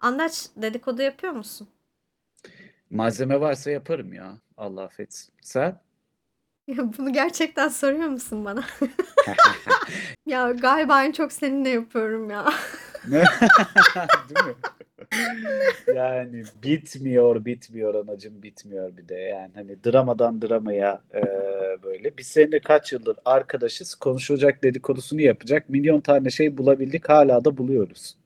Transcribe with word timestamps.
Anlaç 0.00 0.46
dedikodu 0.56 1.02
yapıyor 1.02 1.32
musun? 1.32 1.68
Malzeme 2.90 3.40
varsa 3.40 3.70
yaparım 3.70 4.12
ya. 4.12 4.38
Allah 4.56 4.82
affetsin. 4.82 5.34
Sen? 5.42 5.80
Ya 6.68 6.76
bunu 6.98 7.12
gerçekten 7.12 7.68
soruyor 7.68 8.08
musun 8.08 8.44
bana? 8.44 8.64
Ya 10.26 10.50
galiba 10.52 11.04
en 11.04 11.12
çok 11.12 11.32
seninle 11.32 11.68
yapıyorum 11.68 12.30
ya. 12.30 12.52
Değil 14.28 14.44
mi? 14.46 14.54
Yani 15.94 16.44
bitmiyor, 16.62 17.44
bitmiyor 17.44 17.94
anacığım, 17.94 18.42
bitmiyor 18.42 18.96
bir 18.96 19.08
de. 19.08 19.14
Yani 19.14 19.50
hani 19.54 19.84
dramadan 19.84 20.42
dramaya 20.42 21.02
e, 21.14 21.22
böyle. 21.82 22.18
Biz 22.18 22.26
seninle 22.26 22.60
kaç 22.60 22.92
yıldır 22.92 23.16
arkadaşız, 23.24 23.94
konuşulacak 23.94 24.62
dedikodusunu 24.62 25.20
yapacak 25.20 25.68
milyon 25.68 26.00
tane 26.00 26.30
şey 26.30 26.58
bulabildik, 26.58 27.08
hala 27.08 27.44
da 27.44 27.56
buluyoruz. 27.56 28.16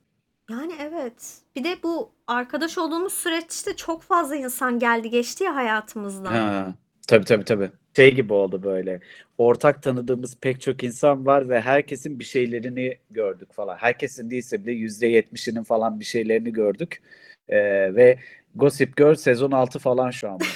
Yani 0.52 0.72
evet. 0.80 1.38
Bir 1.56 1.64
de 1.64 1.76
bu 1.82 2.12
arkadaş 2.26 2.78
olduğumuz 2.78 3.12
süreçte 3.12 3.76
çok 3.76 4.02
fazla 4.02 4.36
insan 4.36 4.78
geldi 4.78 5.10
geçti 5.10 5.44
ya 5.44 5.54
hayatımızdan. 5.54 6.32
Ha, 6.32 6.74
tabii 7.08 7.24
tabii 7.24 7.44
tabii. 7.44 7.70
Şey 7.96 8.14
gibi 8.14 8.32
oldu 8.32 8.62
böyle. 8.62 9.00
Ortak 9.38 9.82
tanıdığımız 9.82 10.36
pek 10.36 10.60
çok 10.60 10.84
insan 10.84 11.26
var 11.26 11.48
ve 11.48 11.60
herkesin 11.60 12.18
bir 12.18 12.24
şeylerini 12.24 12.98
gördük 13.10 13.52
falan. 13.52 13.76
Herkesin 13.76 14.30
değilse 14.30 14.64
bile 14.64 14.72
yüzde 14.72 15.06
yetmişinin 15.06 15.64
falan 15.64 16.00
bir 16.00 16.04
şeylerini 16.04 16.52
gördük. 16.52 17.02
Ee, 17.48 17.94
ve 17.94 18.18
Gossip 18.54 18.96
Girl 18.96 19.14
sezon 19.14 19.50
6 19.50 19.78
falan 19.78 20.10
şu 20.10 20.30
an. 20.30 20.38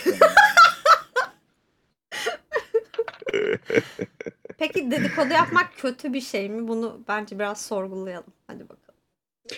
Peki 4.58 4.90
dedikodu 4.90 5.32
yapmak 5.32 5.76
kötü 5.76 6.12
bir 6.12 6.20
şey 6.20 6.48
mi? 6.48 6.68
Bunu 6.68 7.00
bence 7.08 7.38
biraz 7.38 7.66
sorgulayalım. 7.66 8.32
Hadi 8.46 8.68
bakalım. 8.68 8.85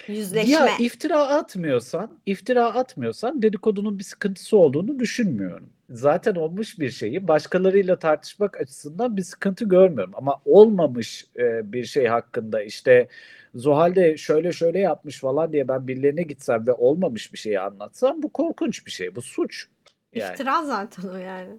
Yüzleşme. 0.09 0.53
Ya 0.53 0.69
iftira 0.79 1.29
atmıyorsan, 1.29 2.19
iftira 2.27 2.65
atmıyorsan 2.65 3.43
dedikodunun 3.43 3.99
bir 3.99 4.05
sıkıntısı 4.05 4.57
olduğunu 4.57 4.99
düşünmüyorum. 4.99 5.71
Zaten 5.91 6.35
olmuş 6.35 6.79
bir 6.79 6.91
şeyi 6.91 7.29
başkalarıyla 7.29 7.99
tartışmak 7.99 8.61
açısından 8.61 9.17
bir 9.17 9.23
sıkıntı 9.23 9.65
görmüyorum. 9.65 10.13
Ama 10.17 10.41
olmamış 10.45 11.27
e, 11.37 11.73
bir 11.73 11.85
şey 11.85 12.07
hakkında 12.07 12.63
işte 12.63 13.09
Zuhal 13.55 13.95
de 13.95 14.17
şöyle 14.17 14.53
şöyle 14.53 14.79
yapmış 14.79 15.21
falan 15.21 15.53
diye 15.53 15.69
ben 15.69 15.89
birilerine 15.89 16.23
gitsem 16.23 16.67
ve 16.67 16.73
olmamış 16.73 17.33
bir 17.33 17.39
şeyi 17.39 17.61
anlatsam 17.61 18.23
bu 18.23 18.33
korkunç 18.33 18.87
bir 18.87 18.91
şey. 18.91 19.15
Bu 19.15 19.23
suç. 19.23 19.67
Yani. 20.15 20.33
İftira 20.33 20.65
zaten 20.65 21.09
o 21.09 21.17
yani. 21.17 21.51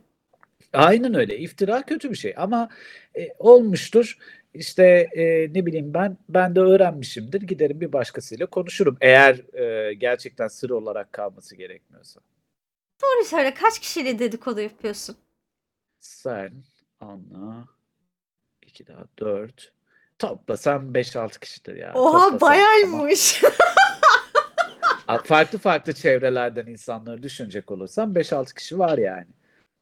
Aynen 0.73 1.13
öyle. 1.13 1.37
İftira 1.37 1.81
kötü 1.81 2.09
bir 2.11 2.15
şey 2.15 2.33
ama 2.37 2.69
e, 3.17 3.27
olmuştur. 3.39 4.17
İşte 4.53 4.83
e, 5.11 5.53
ne 5.53 5.65
bileyim 5.65 5.93
ben 5.93 6.17
ben 6.29 6.55
de 6.55 6.59
öğrenmişimdir. 6.59 7.41
Giderim 7.41 7.81
bir 7.81 7.93
başkasıyla 7.93 8.45
konuşurum. 8.45 8.97
Eğer 9.01 9.53
e, 9.53 9.93
gerçekten 9.93 10.47
sır 10.47 10.69
olarak 10.69 11.13
kalması 11.13 11.55
gerekmiyorsa. 11.55 12.21
Doğru 13.01 13.25
söyle 13.25 13.53
kaç 13.53 13.79
kişiyle 13.79 14.19
dedikodu 14.19 14.61
yapıyorsun? 14.61 15.15
Sen, 15.99 16.53
Anna, 16.99 17.67
iki 18.61 18.87
daha 18.87 19.03
dört. 19.19 19.71
Toplasam 20.19 20.93
5-6 20.93 21.39
kişidir 21.39 21.75
ya. 21.75 21.93
Oha 21.93 22.11
Toplasam 22.11 22.33
ama 22.33 22.41
bayaymış. 22.41 23.43
farklı 25.23 25.57
farklı 25.57 25.93
çevrelerden 25.93 26.65
insanları 26.65 27.23
düşünecek 27.23 27.71
olursam 27.71 28.13
5-6 28.13 28.55
kişi 28.55 28.79
var 28.79 28.97
yani. 28.97 29.27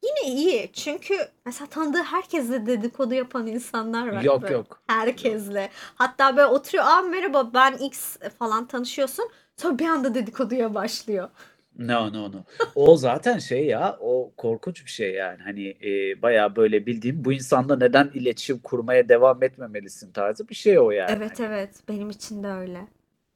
Yine 0.04 0.36
iyi 0.36 0.70
çünkü 0.74 1.18
mesela 1.46 1.70
tanıdığı 1.70 2.04
herkesle 2.04 2.66
dedikodu 2.66 3.14
yapan 3.14 3.48
insanlar 3.48 4.08
var. 4.08 4.22
Yok 4.22 4.42
böyle. 4.42 4.54
yok. 4.54 4.68
Yok. 4.70 4.82
Herkesle. 4.88 5.70
Hatta 5.96 6.38
böyle 6.38 6.48
oturuyor 6.48 6.86
aa 6.88 7.02
merhaba 7.02 7.54
ben 7.54 7.78
X 7.78 8.18
falan 8.40 8.68
tanışıyorsun. 8.68 9.30
Sonra 9.58 9.80
bir 9.80 9.88
anda 9.88 10.16
dedikoduya 10.16 10.76
başlıyor. 10.76 11.30
No 11.78 12.14
no 12.14 12.32
no. 12.32 12.44
O 12.76 12.96
zaten 12.98 13.38
şey 13.38 13.66
ya 13.66 13.98
o 14.00 14.32
korkunç 14.38 14.86
bir 14.86 14.92
şey 14.92 15.14
yani. 15.14 15.42
Hani 15.44 15.68
e, 15.68 16.22
bayağı 16.22 16.56
böyle 16.56 16.86
bildiğim 16.86 17.26
bu 17.26 17.34
insanla 17.34 17.78
neden 17.78 18.12
iletişim 18.14 18.60
kurmaya 18.60 19.10
devam 19.10 19.44
etmemelisin 19.44 20.12
tarzı 20.12 20.50
bir 20.50 20.56
şey 20.56 20.80
o 20.80 20.92
yani. 20.92 21.12
Evet 21.18 21.40
evet 21.40 21.70
benim 21.90 22.10
için 22.10 22.44
de 22.44 22.48
öyle. 22.48 22.88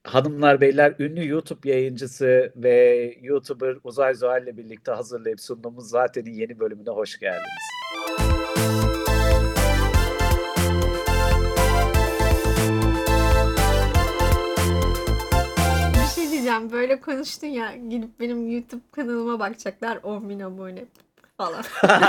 Hanımlar 0.03 0.61
beyler 0.61 0.95
ünlü 0.99 1.27
YouTube 1.27 1.69
yayıncısı 1.69 2.53
ve 2.55 3.17
YouTuber 3.21 3.77
Uzay 3.83 4.13
Zuhal 4.15 4.43
ile 4.43 4.57
birlikte 4.57 4.91
hazırlayıp 4.91 5.41
sunduğumuz 5.41 5.89
zaten'in 5.89 6.33
yeni 6.33 6.59
bölümüne 6.59 6.89
hoş 6.89 7.19
geldiniz. 7.19 7.67
Bir 15.93 16.15
şey 16.15 16.31
diyeceğim 16.31 16.71
böyle 16.71 16.99
konuştun 16.99 17.47
ya 17.47 17.75
gidip 17.75 18.19
benim 18.19 18.51
YouTube 18.51 18.81
kanalıma 18.91 19.39
bakacaklar 19.39 19.99
10 20.03 20.29
bin 20.29 20.39
abone 20.39 20.85
falan. 21.37 21.63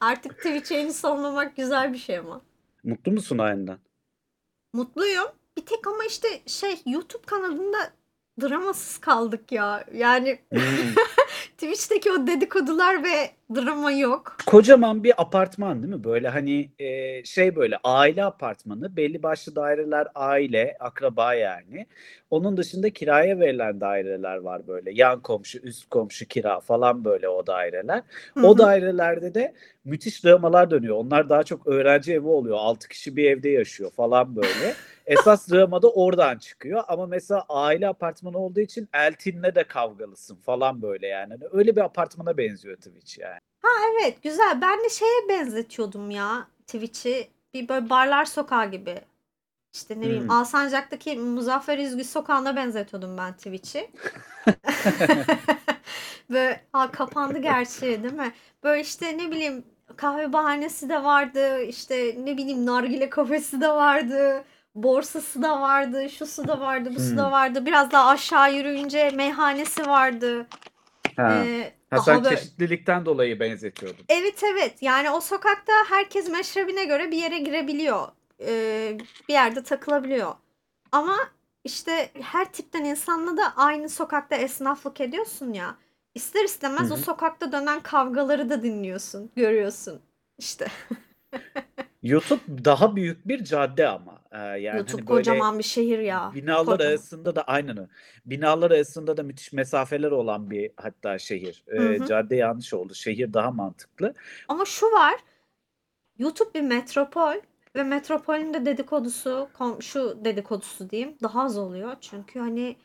Artık 0.00 0.36
Twitch'e 0.36 0.74
yeni 0.74 0.92
sonlamak 0.92 1.56
güzel 1.56 1.92
bir 1.92 1.98
şey 1.98 2.18
ama. 2.18 2.40
Mutlu 2.84 3.12
musun 3.12 3.38
halinden? 3.38 3.78
Mutluyum. 4.74 5.26
Bir 5.56 5.66
tek 5.66 5.86
ama 5.86 6.04
işte 6.04 6.28
şey 6.46 6.82
YouTube 6.86 7.26
kanalında 7.26 7.92
dramasız 8.40 8.98
kaldık 8.98 9.52
ya. 9.52 9.84
Yani 9.94 10.38
Hmm. 10.48 10.60
Twitch'teki 11.58 12.12
o 12.12 12.26
dedikodular 12.26 13.04
ve 13.04 13.30
drama 13.54 13.92
yok. 13.92 14.36
Kocaman 14.46 15.04
bir 15.04 15.22
apartman 15.22 15.82
değil 15.82 15.94
mi? 15.94 16.04
Böyle 16.04 16.28
hani 16.28 16.70
e, 16.78 17.24
şey 17.24 17.56
böyle 17.56 17.78
aile 17.84 18.24
apartmanı, 18.24 18.96
belli 18.96 19.22
başlı 19.22 19.56
daireler 19.56 20.08
aile, 20.14 20.76
akraba 20.80 21.34
yani. 21.34 21.86
Onun 22.30 22.56
dışında 22.56 22.90
kiraya 22.90 23.40
verilen 23.40 23.80
daireler 23.80 24.36
var 24.36 24.66
böyle. 24.66 24.90
Yan 24.94 25.20
komşu, 25.20 25.58
üst 25.58 25.90
komşu 25.90 26.26
kira 26.28 26.60
falan 26.60 27.04
böyle 27.04 27.28
o 27.28 27.46
daireler. 27.46 28.02
Hı 28.34 28.46
O 28.46 28.58
dairelerde 28.58 29.34
de 29.34 29.54
müthiş 29.84 30.24
dramalar 30.24 30.70
dönüyor. 30.70 30.96
Onlar 30.96 31.28
daha 31.28 31.42
çok 31.42 31.66
öğrenci 31.66 32.12
evi 32.12 32.26
oluyor. 32.28 32.56
6 32.58 32.88
kişi 32.88 33.16
bir 33.16 33.30
evde 33.30 33.48
yaşıyor 33.48 33.90
falan 33.90 34.36
böyle. 34.36 34.74
Esas 35.06 35.50
drama 35.50 35.82
da 35.82 35.90
oradan 35.90 36.38
çıkıyor. 36.38 36.82
Ama 36.88 37.06
mesela 37.06 37.44
aile 37.48 37.88
apartmanı 37.88 38.38
olduğu 38.38 38.60
için 38.60 38.88
Eltin'le 38.94 39.54
de 39.54 39.64
kavgalısın 39.64 40.36
falan 40.36 40.82
böyle 40.82 41.06
yani. 41.06 41.32
Hani 41.32 41.44
öyle 41.52 41.76
bir 41.76 41.80
apartmana 41.80 42.36
benziyor 42.38 42.76
Twitch 42.76 43.18
yani. 43.18 43.38
Evet 43.92 44.22
güzel. 44.22 44.60
Ben 44.60 44.84
de 44.84 44.88
şeye 44.90 45.28
benzetiyordum 45.28 46.10
ya 46.10 46.48
Twitch'i. 46.66 47.30
Bir 47.54 47.68
böyle 47.68 47.90
barlar 47.90 48.24
sokağı 48.24 48.70
gibi. 48.70 49.00
İşte 49.74 49.96
ne 50.00 50.02
bileyim 50.02 50.22
Hmm. 50.24 50.30
Alsancak'taki 50.30 51.16
Muzaffer 51.16 51.78
İzgü 51.78 52.04
sokağına 52.04 52.56
benzetiyordum 52.56 53.18
ben 53.18 53.32
Twitch'i. 53.36 53.90
Böyle 56.30 56.64
ha, 56.72 56.90
kapandı 56.92 57.38
gerçi 57.38 57.82
değil 57.82 58.12
mi? 58.14 58.32
Böyle 58.64 58.80
işte 58.82 59.18
ne 59.18 59.30
bileyim 59.30 59.64
kahve 59.96 60.32
bahanesi 60.32 60.88
de 60.88 61.04
vardı. 61.04 61.62
işte 61.62 62.16
ne 62.24 62.36
bileyim 62.36 62.66
nargile 62.66 63.10
kafesi 63.10 63.60
de 63.60 63.68
vardı. 63.68 64.44
Borsası 64.74 65.42
da 65.42 65.60
vardı. 65.60 66.10
Şusu 66.10 66.48
da 66.48 66.60
vardı. 66.60 66.94
Busu 66.94 67.16
da 67.16 67.24
Hmm. 67.24 67.32
vardı. 67.32 67.66
Biraz 67.66 67.90
daha 67.92 68.08
aşağı 68.10 68.54
yürüyünce 68.54 69.10
meyhanesi 69.10 69.86
vardı. 69.88 70.46
Ha. 71.16 71.44
Ee, 71.46 71.72
Ha 71.90 71.96
daha 71.96 72.04
sen 72.04 72.24
böyle 72.24 72.36
çeşitlilikten 72.36 73.06
dolayı 73.06 73.40
benzetiyordun. 73.40 74.04
Evet 74.08 74.42
evet 74.44 74.82
yani 74.82 75.10
o 75.10 75.20
sokakta 75.20 75.72
herkes 75.88 76.28
meşrebine 76.28 76.84
göre 76.84 77.10
bir 77.10 77.16
yere 77.16 77.38
girebiliyor. 77.38 78.08
Ee, 78.40 78.98
bir 79.28 79.32
yerde 79.32 79.62
takılabiliyor. 79.62 80.34
Ama 80.92 81.16
işte 81.64 82.10
her 82.20 82.52
tipten 82.52 82.84
insanla 82.84 83.36
da 83.36 83.56
aynı 83.56 83.88
sokakta 83.88 84.36
esnaflık 84.36 85.00
ediyorsun 85.00 85.52
ya. 85.52 85.76
İster 86.14 86.44
Hı 86.44 86.44
istemez 86.44 86.90
o 86.92 86.96
hı. 86.96 87.00
sokakta 87.00 87.52
dönen 87.52 87.80
kavgaları 87.80 88.50
da 88.50 88.62
dinliyorsun, 88.62 89.30
görüyorsun. 89.36 90.00
İşte 90.38 90.66
YouTube 92.04 92.64
daha 92.64 92.96
büyük 92.96 93.28
bir 93.28 93.44
cadde 93.44 93.88
ama. 93.88 94.20
Ee, 94.32 94.38
yani 94.38 94.64
YouTube 94.66 94.92
hani 94.92 94.92
böyle 94.92 95.04
kocaman 95.06 95.58
bir 95.58 95.64
şehir 95.64 95.98
ya. 95.98 96.32
binalar 96.34 96.64
Kocaman. 96.66 96.90
arasında 96.90 97.36
da 97.36 97.42
aynen 97.42 97.76
o. 97.76 97.86
Binalar 98.26 98.70
arasında 98.70 99.16
da 99.16 99.22
müthiş 99.22 99.52
mesafeler 99.52 100.10
olan 100.10 100.50
bir 100.50 100.70
hatta 100.76 101.18
şehir. 101.18 101.64
Ee, 101.68 101.78
hı. 101.78 102.06
cadde 102.06 102.36
yanlış 102.36 102.74
oldu. 102.74 102.94
Şehir 102.94 103.32
daha 103.32 103.50
mantıklı. 103.50 104.14
Ama 104.48 104.64
şu 104.64 104.86
var, 104.86 105.14
YouTube 106.18 106.54
bir 106.54 106.62
metropol 106.62 107.34
ve 107.76 107.82
metropolün 107.82 108.54
de 108.54 108.66
dedikodusu, 108.66 109.48
komşu 109.58 110.18
dedikodusu 110.24 110.90
diyeyim 110.90 111.16
daha 111.22 111.42
az 111.42 111.58
oluyor. 111.58 111.96
Çünkü 112.00 112.38
hani 112.38 112.76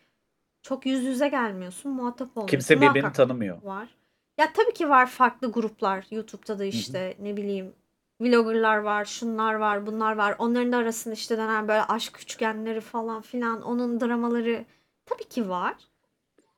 çok 0.61 0.85
yüz 0.85 1.03
yüze 1.03 1.27
gelmiyorsun, 1.27 1.91
muhatap 1.91 2.27
olmuyorsun. 2.27 2.47
Kimse 2.47 2.75
birbirini 2.75 2.89
Muhakkak 2.91 3.15
tanımıyor. 3.15 3.63
var. 3.63 3.89
Ya 4.37 4.53
tabii 4.53 4.73
ki 4.73 4.89
var 4.89 5.07
farklı 5.07 5.51
gruplar. 5.51 6.05
YouTube'da 6.11 6.59
da 6.59 6.65
işte 6.65 7.15
ne 7.19 7.37
bileyim 7.37 7.73
vloggerlar 8.21 8.77
var, 8.77 9.05
şunlar 9.05 9.53
var, 9.53 9.85
bunlar 9.85 10.15
var. 10.15 10.35
Onların 10.39 10.71
da 10.71 10.77
arasında 10.77 11.13
işte 11.13 11.37
dönen 11.37 11.67
böyle 11.67 11.83
aşk 11.83 12.19
üçgenleri 12.21 12.81
falan 12.81 13.21
filan, 13.21 13.61
onun 13.61 14.01
dramaları 14.01 14.65
tabii 15.05 15.23
ki 15.29 15.49
var. 15.49 15.75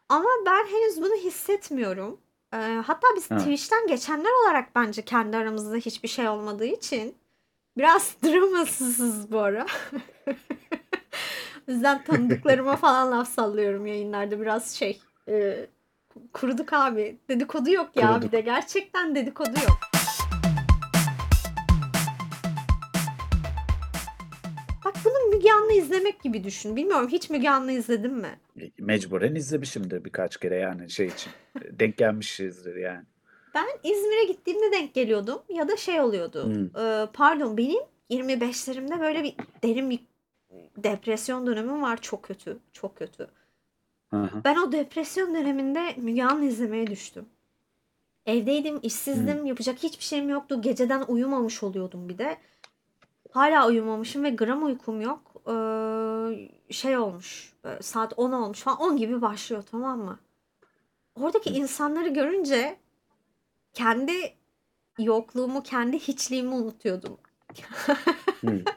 Ama 0.10 0.30
ben 0.46 0.66
henüz 0.66 1.02
bunu 1.02 1.16
hissetmiyorum. 1.16 2.18
Ee, 2.54 2.58
hatta 2.86 3.08
biz 3.16 3.32
Ha. 3.32 3.38
Twitch'ten 3.38 3.88
geçenler 3.88 4.32
olarak 4.46 4.76
bence 4.76 5.02
kendi 5.02 5.38
aramızda 5.38 5.76
hiçbir 5.76 6.08
şey 6.08 6.28
olmadığı 6.30 6.66
için 6.66 7.16
biraz 7.78 8.16
dramasızız 8.24 9.32
bu 9.32 9.40
ara. 9.40 9.66
O 11.70 11.72
yüzden 11.72 12.04
tanıdıklarıma 12.04 12.76
falan 12.78 13.12
laf 13.12 13.28
sallıyorum 13.30 13.86
yayınlarda 13.86 14.42
biraz 14.42 14.76
şey. 14.76 15.02
e, 15.30 15.66
kuruduk 16.34 16.74
abi. 16.74 17.18
Dedikodu 17.30 17.72
yok 17.72 17.90
ya 17.96 18.08
Kuruduk. 18.08 18.24
bir 18.28 18.32
de 18.32 18.42
gerçekten 18.42 19.16
dedikodu 19.16 19.50
yok. 19.50 19.78
Anlı 25.72 25.82
izlemek 25.82 26.24
gibi 26.24 26.44
düşün. 26.44 26.76
Bilmiyorum 26.76 27.08
hiç 27.12 27.30
Müge 27.30 27.50
Anlı 27.50 27.72
izledin 27.72 28.14
mi? 28.14 28.40
Mecburen 28.80 29.36
izlemişimdir 29.36 30.06
birkaç 30.06 30.38
kere 30.38 30.56
yani 30.56 30.90
şey 30.90 31.08
için. 31.08 31.32
Denk 31.80 31.98
gelmişizdir 31.98 32.76
yani. 32.76 33.06
Ben 33.56 33.66
İzmir'e 33.84 34.24
gittiğimde 34.24 34.72
denk 34.72 34.94
geliyordum 34.94 35.42
ya 35.50 35.68
da 35.68 35.78
şey 35.78 36.02
oluyordu. 36.02 36.46
Hmm. 36.46 36.84
Ee, 36.84 37.08
pardon 37.14 37.58
benim 37.58 37.82
25'lerimde 38.10 39.00
böyle 39.00 39.24
bir 39.24 39.36
derin 39.64 39.90
bir 39.90 40.00
depresyon 40.78 41.48
dönemim 41.48 41.82
var 41.82 42.02
çok 42.02 42.24
kötü. 42.24 42.58
Çok 42.74 42.98
kötü. 42.98 43.28
Hı. 44.10 44.30
Ben 44.46 44.56
o 44.56 44.72
depresyon 44.72 45.36
döneminde 45.36 45.94
Müge 45.98 46.24
Anlı 46.24 46.46
izlemeye 46.46 46.88
düştüm. 46.88 47.26
Evdeydim, 48.26 48.80
işsizdim, 48.84 49.46
yapacak 49.46 49.84
hiçbir 49.84 50.04
şeyim 50.04 50.30
yoktu. 50.30 50.62
Geceden 50.62 51.04
uyumamış 51.08 51.64
oluyordum 51.64 52.10
bir 52.10 52.18
de. 52.18 52.38
Hala 53.32 53.68
uyumamışım 53.68 54.24
ve 54.24 54.30
gram 54.30 54.66
uykum 54.66 55.02
yok. 55.02 55.22
Ee, 55.48 56.74
şey 56.74 56.98
olmuş, 56.98 57.54
saat 57.82 58.14
10 58.18 58.32
olmuş 58.32 58.60
falan. 58.60 58.80
10 58.80 58.98
gibi 58.98 59.22
başlıyor 59.22 59.64
tamam 59.72 60.00
mı? 60.00 60.20
Oradaki 61.16 61.50
insanları 61.50 62.10
görünce 62.10 62.78
kendi 63.74 64.34
yokluğumu, 65.00 65.64
kendi 65.64 66.00
hiçliğimi 66.00 66.54
unutuyordum. 66.56 67.18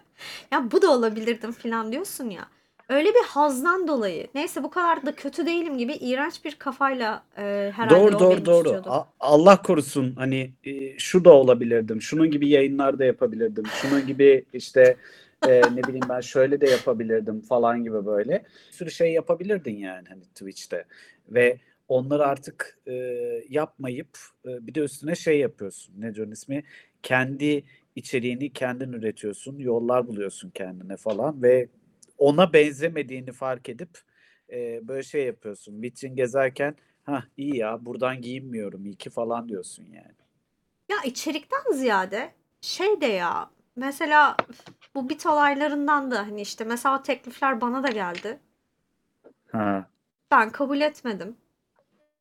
Ya 0.51 0.71
bu 0.71 0.83
da 0.83 0.91
olabilirdim 0.91 1.53
falan 1.53 1.93
diyorsun 1.93 2.31
ya. 2.31 2.49
Öyle 2.89 3.09
bir 3.09 3.25
hazdan 3.29 3.89
dolayı. 3.89 4.27
Neyse 4.35 4.63
bu 4.63 4.71
kadar 4.71 5.07
da 5.07 5.15
kötü 5.15 5.47
değilim 5.47 5.79
gibi 5.79 5.93
iğrenç 5.93 6.45
bir 6.45 6.55
kafayla 6.55 7.23
e, 7.37 7.43
herhalde 7.77 7.95
Doğru 7.95 8.17
o 8.17 8.21
doğru 8.21 8.37
beni 8.37 8.47
doğru. 8.47 8.65
tutuyordu. 8.65 8.91
A- 8.91 9.07
Allah 9.21 9.63
korusun 9.63 10.13
hani 10.17 10.51
e, 10.65 10.99
şu 10.99 11.25
da 11.25 11.33
olabilirdim. 11.33 12.03
Şunun 12.03 12.31
gibi 12.31 12.49
yayınlar 12.49 12.99
da 12.99 13.05
yapabilirdim. 13.05 13.65
Şunun 13.83 14.07
gibi 14.07 14.45
işte 14.53 14.97
e, 15.47 15.61
ne 15.61 15.83
bileyim 15.83 16.07
ben 16.09 16.21
şöyle 16.21 16.61
de 16.61 16.67
yapabilirdim 16.69 17.41
falan 17.41 17.85
gibi 17.85 18.07
böyle. 18.07 18.45
Bir 18.69 18.77
sürü 18.77 18.91
şey 18.91 19.13
yapabilirdin 19.13 19.77
yani 19.77 20.09
hani 20.09 20.23
Twitch'te. 20.23 20.85
Ve 21.29 21.59
onları 21.89 22.27
artık 22.27 22.79
e, 22.87 22.93
yapmayıp 23.49 24.19
e, 24.47 24.67
bir 24.67 24.75
de 24.75 24.81
üstüne 24.81 25.15
şey 25.15 25.39
yapıyorsun. 25.39 25.95
Ne 25.99 26.15
diyorsun 26.15 26.33
ismi? 26.33 26.63
Kendi 27.03 27.65
içeriğini 27.97 28.53
kendin 28.53 28.93
üretiyorsun. 28.93 29.59
Yollar 29.59 30.07
buluyorsun 30.09 30.51
kendine 30.51 30.97
falan 30.97 31.43
ve 31.43 31.69
ona 32.19 32.53
benzemediğini 32.53 33.33
fark 33.33 33.69
edip 33.69 33.99
e, 34.53 34.89
böyle 34.89 35.03
şey 35.03 35.27
yapıyorsun. 35.27 35.83
Vitrin 35.83 36.17
gezerken 36.17 36.77
ha 37.03 37.25
iyi 37.37 37.57
ya 37.57 37.85
buradan 37.85 38.21
giyinmiyorum 38.21 38.85
iyi 38.87 38.97
ki 38.97 39.11
falan 39.11 39.49
diyorsun 39.49 39.85
yani. 39.85 40.15
Ya 40.89 40.97
içerikten 41.05 41.73
ziyade 41.73 42.33
şey 42.61 43.01
de 43.01 43.07
ya 43.07 43.51
mesela 43.77 44.37
bu 44.95 45.09
bit 45.09 45.27
olaylarından 45.27 46.11
da 46.11 46.19
hani 46.19 46.41
işte 46.41 46.65
mesela 46.65 46.99
o 46.99 47.03
teklifler 47.03 47.61
bana 47.61 47.83
da 47.83 47.89
geldi. 47.89 48.39
Ha. 49.53 49.87
Ben 50.31 50.51
kabul 50.51 50.81
etmedim. 50.81 51.37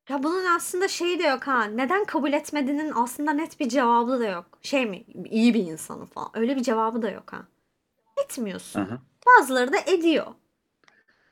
Ya 0.09 0.23
bunun 0.23 0.55
aslında 0.55 0.87
şeyi 0.87 1.19
de 1.19 1.23
yok 1.23 1.47
ha. 1.47 1.63
Neden 1.63 2.05
kabul 2.05 2.33
etmediğinin 2.33 2.91
aslında 2.95 3.31
net 3.31 3.59
bir 3.59 3.69
cevabı 3.69 4.19
da 4.19 4.27
yok. 4.27 4.45
Şey 4.61 4.85
mi? 4.85 5.03
iyi 5.29 5.53
bir 5.53 5.63
insanım 5.63 6.05
falan. 6.05 6.29
Öyle 6.33 6.55
bir 6.55 6.63
cevabı 6.63 7.01
da 7.01 7.09
yok 7.09 7.33
ha. 7.33 7.47
Etmiyorsun. 8.17 8.79
Aha. 8.79 9.01
Bazıları 9.27 9.73
da 9.73 9.77
ediyor. 9.85 10.25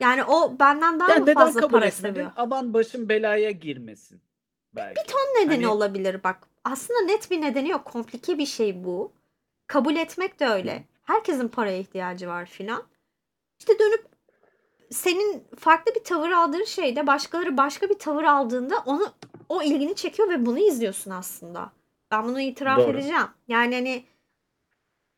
Yani 0.00 0.24
o 0.24 0.58
benden 0.58 1.00
daha 1.00 1.10
Yani 1.10 1.24
mı 1.24 1.34
fazla 1.34 1.60
kabul 1.60 1.72
para 1.72 1.86
etmedin? 1.86 2.14
seviyor? 2.14 2.32
Aman 2.36 2.74
başım 2.74 3.08
belaya 3.08 3.50
girmesin. 3.50 4.20
Belki. 4.74 5.00
nedeni 5.36 5.54
Hani- 5.64 5.68
olabilir 5.68 6.22
bak. 6.24 6.38
Aslında 6.64 7.00
net 7.00 7.30
bir 7.30 7.40
nedeni 7.40 7.68
yok. 7.68 7.84
Komplike 7.84 8.38
bir 8.38 8.46
şey 8.46 8.84
bu. 8.84 9.12
Kabul 9.66 9.96
etmek 9.96 10.40
de 10.40 10.46
öyle. 10.46 10.84
Herkesin 11.02 11.48
paraya 11.48 11.78
ihtiyacı 11.78 12.28
var 12.28 12.46
filan. 12.46 12.82
İşte 13.58 13.78
dönüp 13.78 14.06
senin 14.90 15.44
farklı 15.58 15.94
bir 15.94 16.04
tavır 16.04 16.30
aldığın 16.30 16.64
şeyde 16.64 17.06
başkaları 17.06 17.56
başka 17.56 17.88
bir 17.88 17.98
tavır 17.98 18.24
aldığında 18.24 18.78
onu 18.86 19.06
o 19.48 19.62
ilgini 19.62 19.94
çekiyor 19.94 20.28
ve 20.28 20.46
bunu 20.46 20.58
izliyorsun 20.58 21.10
aslında. 21.10 21.72
Ben 22.10 22.24
bunu 22.24 22.40
itiraf 22.40 22.78
Doğru. 22.78 22.90
edeceğim. 22.90 23.26
Yani 23.48 23.74
hani 23.74 24.04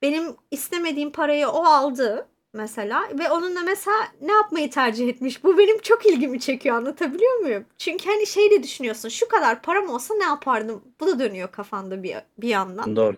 benim 0.04 0.36
istemediğim 0.50 1.10
parayı 1.10 1.48
o 1.48 1.64
aldı 1.64 2.28
mesela 2.52 3.08
ve 3.18 3.30
onunla 3.30 3.60
mesela 3.62 3.96
ne 4.20 4.32
yapmayı 4.32 4.70
tercih 4.70 5.08
etmiş? 5.08 5.44
Bu 5.44 5.58
benim 5.58 5.78
çok 5.78 6.06
ilgimi 6.06 6.40
çekiyor 6.40 6.76
anlatabiliyor 6.76 7.38
muyum? 7.38 7.64
Çünkü 7.78 8.10
hani 8.10 8.26
şey 8.26 8.50
de 8.50 8.62
düşünüyorsun 8.62 9.08
şu 9.08 9.28
kadar 9.28 9.62
param 9.62 9.88
olsa 9.88 10.14
ne 10.14 10.24
yapardım? 10.24 10.82
Bu 11.00 11.06
da 11.06 11.18
dönüyor 11.18 11.52
kafanda 11.52 12.02
bir, 12.02 12.16
bir 12.38 12.48
yandan. 12.48 12.96
Doğru. 12.96 13.16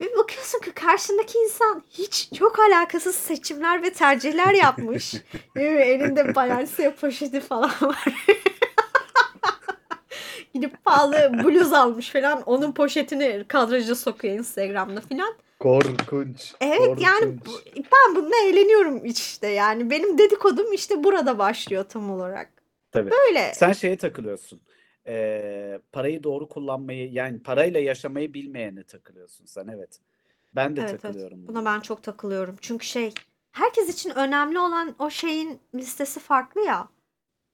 Ve 0.00 0.16
bakıyorsun 0.18 0.60
ki 0.60 0.72
karşındaki 0.72 1.38
insan 1.38 1.82
hiç 1.90 2.28
çok 2.38 2.58
alakasız 2.58 3.14
seçimler 3.14 3.82
ve 3.82 3.92
tercihler 3.92 4.54
yapmış. 4.54 5.14
Değil 5.56 5.72
mi? 5.72 5.82
Elinde 5.82 6.34
balansiye 6.34 6.90
poşeti 6.90 7.40
falan 7.40 7.72
var. 7.82 8.04
Gidip 10.54 10.84
pahalı 10.84 11.32
bluz 11.44 11.72
almış 11.72 12.10
falan. 12.10 12.42
Onun 12.42 12.72
poşetini 12.72 13.44
kadraja 13.48 13.94
sokuyor 13.94 14.34
Instagram'da 14.34 15.00
falan. 15.00 15.34
Korkunç. 15.58 16.54
Evet 16.60 17.00
yani 17.00 17.38
bu- 17.46 17.60
ben 17.76 18.16
bununla 18.16 18.36
eğleniyorum 18.44 19.04
işte 19.04 19.46
yani. 19.48 19.90
Benim 19.90 20.18
dedikodum 20.18 20.72
işte 20.72 21.04
burada 21.04 21.38
başlıyor 21.38 21.84
tam 21.88 22.10
olarak. 22.10 22.50
Tabii. 22.92 23.10
Böyle. 23.10 23.52
Sen 23.54 23.72
şeye 23.72 23.96
takılıyorsun. 23.96 24.60
Ee, 25.06 25.80
parayı 25.92 26.22
doğru 26.22 26.48
kullanmayı 26.48 27.12
yani 27.12 27.42
parayla 27.42 27.80
yaşamayı 27.80 28.34
bilmeyene 28.34 28.82
takılıyorsun 28.82 29.46
sen 29.46 29.68
evet. 29.68 30.00
Ben 30.54 30.76
de 30.76 30.80
Evet, 30.80 30.90
evet. 30.90 31.02
takılıyorum. 31.02 31.48
Buna 31.48 31.64
ben 31.64 31.80
çok 31.80 32.02
takılıyorum. 32.02 32.56
Çünkü 32.60 32.86
şey 32.86 33.12
herkes 33.52 33.88
için 33.88 34.10
önemli 34.10 34.58
olan 34.58 34.94
o 34.98 35.10
şeyin 35.10 35.60
listesi 35.74 36.20
farklı 36.20 36.60
ya. 36.60 36.88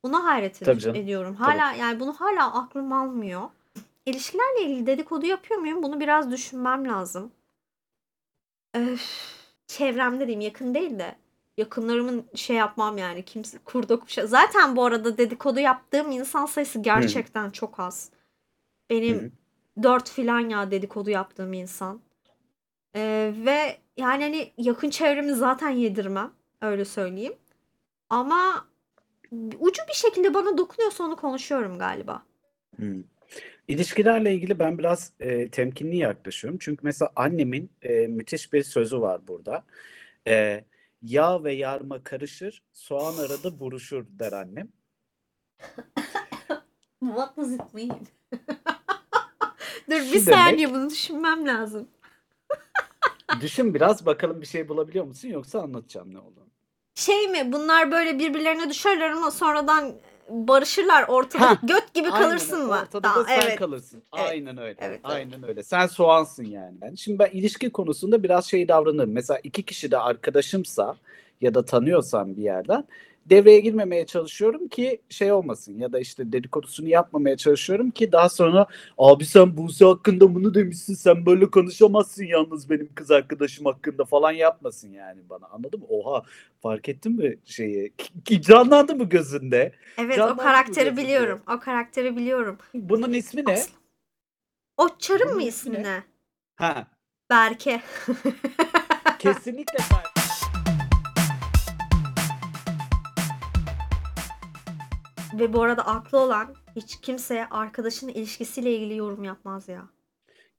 Buna 0.05 0.25
hayret 0.25 0.63
ed- 0.63 0.83
Tabii 0.83 0.99
ediyorum. 0.99 1.35
Hala 1.35 1.73
yani 1.73 2.01
bunu 2.01 2.13
hala 2.13 2.55
aklım 2.55 2.93
almıyor. 2.93 3.43
İlişkilerle 4.07 4.63
ilgili 4.63 4.87
dedikodu 4.87 5.27
yapıyor 5.27 5.61
muyum? 5.61 5.83
Bunu 5.83 6.01
biraz 6.01 6.31
düşünmem 6.31 6.89
lazım. 6.89 7.33
Öf, 8.75 9.03
çevremde 9.67 10.27
diyeyim 10.27 10.41
yakın 10.41 10.75
değil 10.75 10.99
de 10.99 11.17
yakınlarımın 11.57 12.27
şey 12.35 12.57
yapmam 12.57 12.99
yani 12.99 13.25
kimse 13.25 13.59
kurda 13.59 14.01
kuşa. 14.01 14.27
Zaten 14.27 14.77
bu 14.77 14.85
arada 14.85 15.19
dedikodu 15.19 15.61
yaptığım 15.61 16.11
insan 16.11 16.47
sayısı 16.47 16.79
gerçekten 16.79 17.51
çok 17.51 17.81
az. 17.81 18.11
Benim 18.91 19.21
Hı 19.21 19.25
hı. 19.25 19.31
dört 19.83 20.11
filan 20.11 20.41
ya 20.41 20.71
dedikodu 20.71 21.11
yaptığım 21.11 21.53
insan. 21.53 22.01
Ee, 22.97 23.35
ve 23.37 23.79
yani 23.97 24.23
hani 24.23 24.53
yakın 24.59 24.91
çevremi 24.91 25.35
zaten 25.35 25.71
yedirmem. 25.71 26.33
Öyle 26.61 26.85
söyleyeyim. 26.85 27.35
Ama 28.11 28.67
ucu 29.61 29.83
bir 29.89 29.95
şekilde 29.95 30.35
bana 30.35 30.59
dokunuyorsa 30.59 31.05
onu 31.05 31.17
konuşuyorum 31.17 31.79
galiba. 31.79 32.23
Hmm. 32.77 33.03
İlişkilerle 33.73 34.35
ilgili 34.35 34.59
ben 34.59 34.79
biraz 34.79 35.13
e, 35.21 35.49
temkinli 35.49 35.97
yaklaşıyorum. 35.97 36.59
Çünkü 36.63 36.81
mesela 36.83 37.13
annemin 37.17 37.73
e, 37.83 38.07
müthiş 38.07 38.53
bir 38.53 38.63
sözü 38.63 39.01
var 39.01 39.29
burada. 39.29 39.65
E, 40.29 40.65
yağ 41.03 41.45
ve 41.45 41.53
yarma 41.53 42.05
karışır, 42.05 42.63
soğan 42.73 43.19
arada 43.19 43.61
buruşur 43.61 44.05
der 44.09 44.33
annem. 44.33 44.69
What 47.01 47.37
does 47.37 47.53
it 47.53 47.75
mean? 47.75 47.91
Dur 49.91 50.01
Şu 50.01 50.13
bir 50.13 50.21
saniye 50.21 50.69
demek- 50.69 50.75
bunu 50.75 50.91
düşünmem 50.91 51.47
lazım. 51.47 51.89
Düşün 53.41 53.75
biraz 53.75 54.07
bakalım 54.07 54.41
bir 54.41 54.47
şey 54.47 54.69
bulabiliyor 54.69 55.05
musun 55.05 55.29
yoksa 55.29 55.63
anlatacağım 55.63 56.15
ne 56.15 56.19
olduğunu. 56.19 56.49
Şey 56.95 57.29
mi 57.29 57.53
bunlar 57.53 57.91
böyle 57.93 58.19
birbirlerine 58.19 58.71
düşerler 58.71 59.11
ama 59.11 59.31
sonradan 59.31 59.95
barışırlar 60.29 61.05
ortada 61.09 61.51
Ha, 61.51 61.59
göt 61.63 61.95
gibi 61.95 62.11
Aynen, 62.11 62.29
kalırsın 62.29 62.67
mı? 62.67 62.79
Ortada 62.83 63.09
da 63.15 63.25
sen 63.25 63.41
evet. 63.41 63.59
kalırsın. 63.59 64.03
Evet. 64.17 64.31
Aynen 64.31 64.59
öyle. 64.59 64.69
Evet, 64.69 64.79
evet. 64.81 65.01
Aynen 65.05 65.49
öyle. 65.49 65.63
Sen 65.63 65.87
soğansın 65.87 66.45
yani. 66.45 66.75
Yani 66.83 66.99
Şimdi 66.99 67.19
ben 67.19 67.31
ilişki 67.33 67.71
konusunda 67.71 68.23
biraz 68.23 68.47
şey 68.47 68.69
davranırım. 68.69 69.13
Mesela 69.13 69.41
iki 69.43 69.63
kişi 69.63 69.91
de 69.91 69.99
arkadaşımsa 69.99 70.97
ya 71.41 71.55
da 71.55 71.65
tanıyorsam 71.65 72.37
bir 72.37 72.43
yerden 72.43 72.85
devreye 73.27 73.61
girmemeye 73.61 74.07
çalışıyorum 74.07 74.69
ki 74.69 75.01
şey 75.09 75.33
olmasın 75.33 75.79
ya 75.79 75.93
da 75.93 75.99
işte 76.01 76.33
dedikodusunu 76.33 76.89
yapmamaya 76.89 77.37
çalışıyorum 77.37 77.91
ki 77.91 78.13
daha 78.13 78.29
sonra 78.29 78.67
abi 78.99 79.25
sen 79.25 79.57
Buse 79.57 79.85
hakkında 79.85 80.35
bunu 80.35 80.55
demişsin 80.55 80.95
sen 80.95 81.27
böyle 81.27 81.51
konuşamazsın 81.51 82.25
yalnız 82.25 82.71
benim 82.71 82.89
kız 82.95 83.11
arkadaşım 83.11 83.67
hakkında 83.67 84.05
falan 84.05 84.33
yapmasın 84.33 84.93
yani 84.93 85.21
bana 85.31 85.47
anladın 85.47 85.81
mı? 85.81 85.87
Oha 85.89 86.23
fark 86.63 86.89
ettin 86.89 87.13
mi 87.13 87.39
şeyi? 87.45 87.93
Ki- 88.25 88.43
Canlandı 88.43 88.95
mı 88.95 89.09
gözünde? 89.09 89.73
Evet 89.99 90.13
o 90.15 90.17
Canlandı 90.17 90.43
karakteri 90.43 90.85
mı 90.91 90.97
gözünde? 90.97 91.03
biliyorum. 91.09 91.43
O 91.57 91.61
karakteri 91.61 92.17
biliyorum. 92.17 92.59
Bunun 92.75 93.13
ismi 93.13 93.45
ne? 93.47 93.53
Aslı. 93.53 93.73
O 94.77 94.89
çarın 94.99 95.35
mı 95.35 95.43
ismi 95.43 95.83
ne? 95.83 96.03
Ha, 96.57 96.87
Berke. 97.31 97.81
kesinlikle 99.19 99.79
ben. 99.79 100.12
Ve 105.35 105.53
bu 105.53 105.63
arada 105.63 105.87
aklı 105.87 106.19
olan 106.19 106.55
hiç 106.77 107.01
kimse 107.01 107.47
arkadaşının 107.51 108.13
ilişkisiyle 108.13 108.73
ilgili 108.77 108.97
yorum 108.97 109.25
yapmaz 109.25 109.69
ya. 109.69 109.83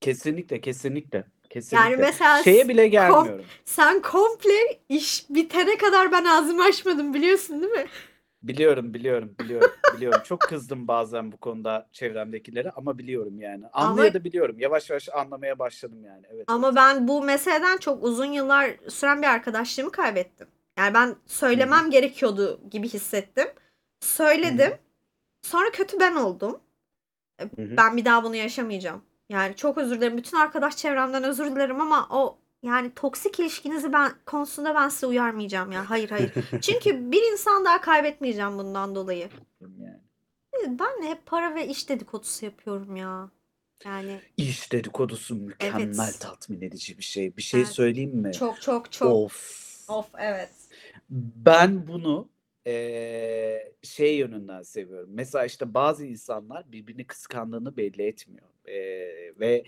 Kesinlikle, 0.02 0.62
kesinlikle. 0.62 1.24
Kesinlikle. 1.50 1.78
Yani 1.90 1.96
mesela 1.98 2.44
Şeye 2.44 2.70
bile 2.70 2.88
gelmiyorum. 2.88 3.46
sen 3.66 4.02
komple 4.02 4.80
iş 4.90 5.30
bitene 5.30 5.78
kadar 5.78 6.12
ben 6.12 6.26
ağzımı 6.26 6.64
açmadım 6.64 7.14
biliyorsun 7.14 7.62
değil 7.62 7.72
mi? 7.74 7.86
Biliyorum, 8.44 8.94
biliyorum, 8.94 9.36
biliyorum, 9.40 9.72
biliyorum. 9.96 10.22
Çok 10.26 10.42
kızdım 10.42 10.88
bazen 10.88 11.32
bu 11.32 11.38
konuda 11.38 11.88
çevremdekilere 11.92 12.70
ama 12.72 12.98
biliyorum 12.98 13.40
yani. 13.42 13.66
Ama- 13.74 13.90
Anlayabiliyorum. 13.92 14.60
Yavaş 14.60 14.90
yavaş 14.90 15.10
anlamaya 15.10 15.60
başladım 15.60 16.04
yani. 16.06 16.26
Evet. 16.34 16.44
Ama 16.48 16.76
ben 16.76 17.08
bu 17.08 17.22
meseleden 17.24 17.78
çok 17.78 18.04
uzun 18.04 18.26
yıllar 18.26 18.70
süren 18.90 19.22
bir 19.22 19.28
arkadaşlığımı 19.28 19.92
kaybettim. 19.92 20.48
Yani 20.78 20.94
ben 20.94 21.16
söylemem 21.26 21.90
gerekiyordu 21.92 22.62
gibi 22.72 22.90
hissettim. 22.90 23.48
Söyledim. 24.04 24.78
Sonra 25.42 25.72
kötü 25.72 26.00
ben 26.00 26.16
oldum. 26.16 26.60
Hı. 27.42 27.48
Ben 27.58 27.98
bir 27.98 28.06
daha 28.06 28.24
bunu 28.24 28.36
yaşamayacağım. 28.36 29.02
Yani 29.30 29.56
çok 29.56 29.78
özür 29.78 29.96
dilerim. 29.98 30.18
Bütün 30.18 30.38
arkadaş 30.38 30.78
çevremden 30.78 31.24
özür 31.24 31.52
dilerim 31.52 31.82
ama 31.82 32.08
o 32.12 32.38
yani 32.64 32.94
toksik 32.96 33.40
ilişkinizi 33.40 33.94
ben 33.94 34.12
konusunda 34.26 34.76
ben 34.76 34.90
size 34.90 35.08
uyarmayacağım 35.08 35.72
ya. 35.72 35.90
Hayır 35.90 36.10
hayır. 36.10 36.32
Çünkü 36.62 37.12
bir 37.12 37.32
insan 37.32 37.66
daha 37.66 37.82
kaybetmeyeceğim 37.82 38.58
bundan 38.58 38.96
dolayı. 38.96 39.30
Yani. 39.62 40.00
Ben 40.68 41.08
hep 41.08 41.26
para 41.26 41.56
ve 41.56 41.68
iş 41.68 41.90
dedikodusu 41.90 42.46
yapıyorum 42.46 42.96
ya. 42.96 43.30
Yani 43.86 44.22
İş 44.38 44.72
dedikodusu 44.72 45.36
mükemmel 45.36 46.10
Evet. 46.10 46.20
tatmin 46.20 46.62
edici 46.62 46.98
bir 46.98 47.04
şey. 47.04 47.38
Bir 47.38 47.42
şey 47.42 47.62
Evet. 47.62 47.70
söyleyeyim 47.70 48.16
mi? 48.16 48.34
çok 48.34 48.62
çok 48.62 48.92
çok. 48.92 49.12
Of. 49.12 49.64
Of 49.88 50.06
evet. 50.20 50.50
Ben 51.10 51.88
bunu 51.88 52.30
eee, 52.66 53.74
şey 53.84 54.18
yönünden 54.18 54.62
seviyorum. 54.64 55.10
Mesela 55.14 55.46
işte 55.46 55.74
bazı 55.74 56.06
insanlar 56.06 56.72
birbirini 56.72 57.08
kıskandığını 57.08 57.78
belli 57.78 58.04
etmiyor. 58.04 58.48
Eee, 58.68 59.34
ve 59.40 59.64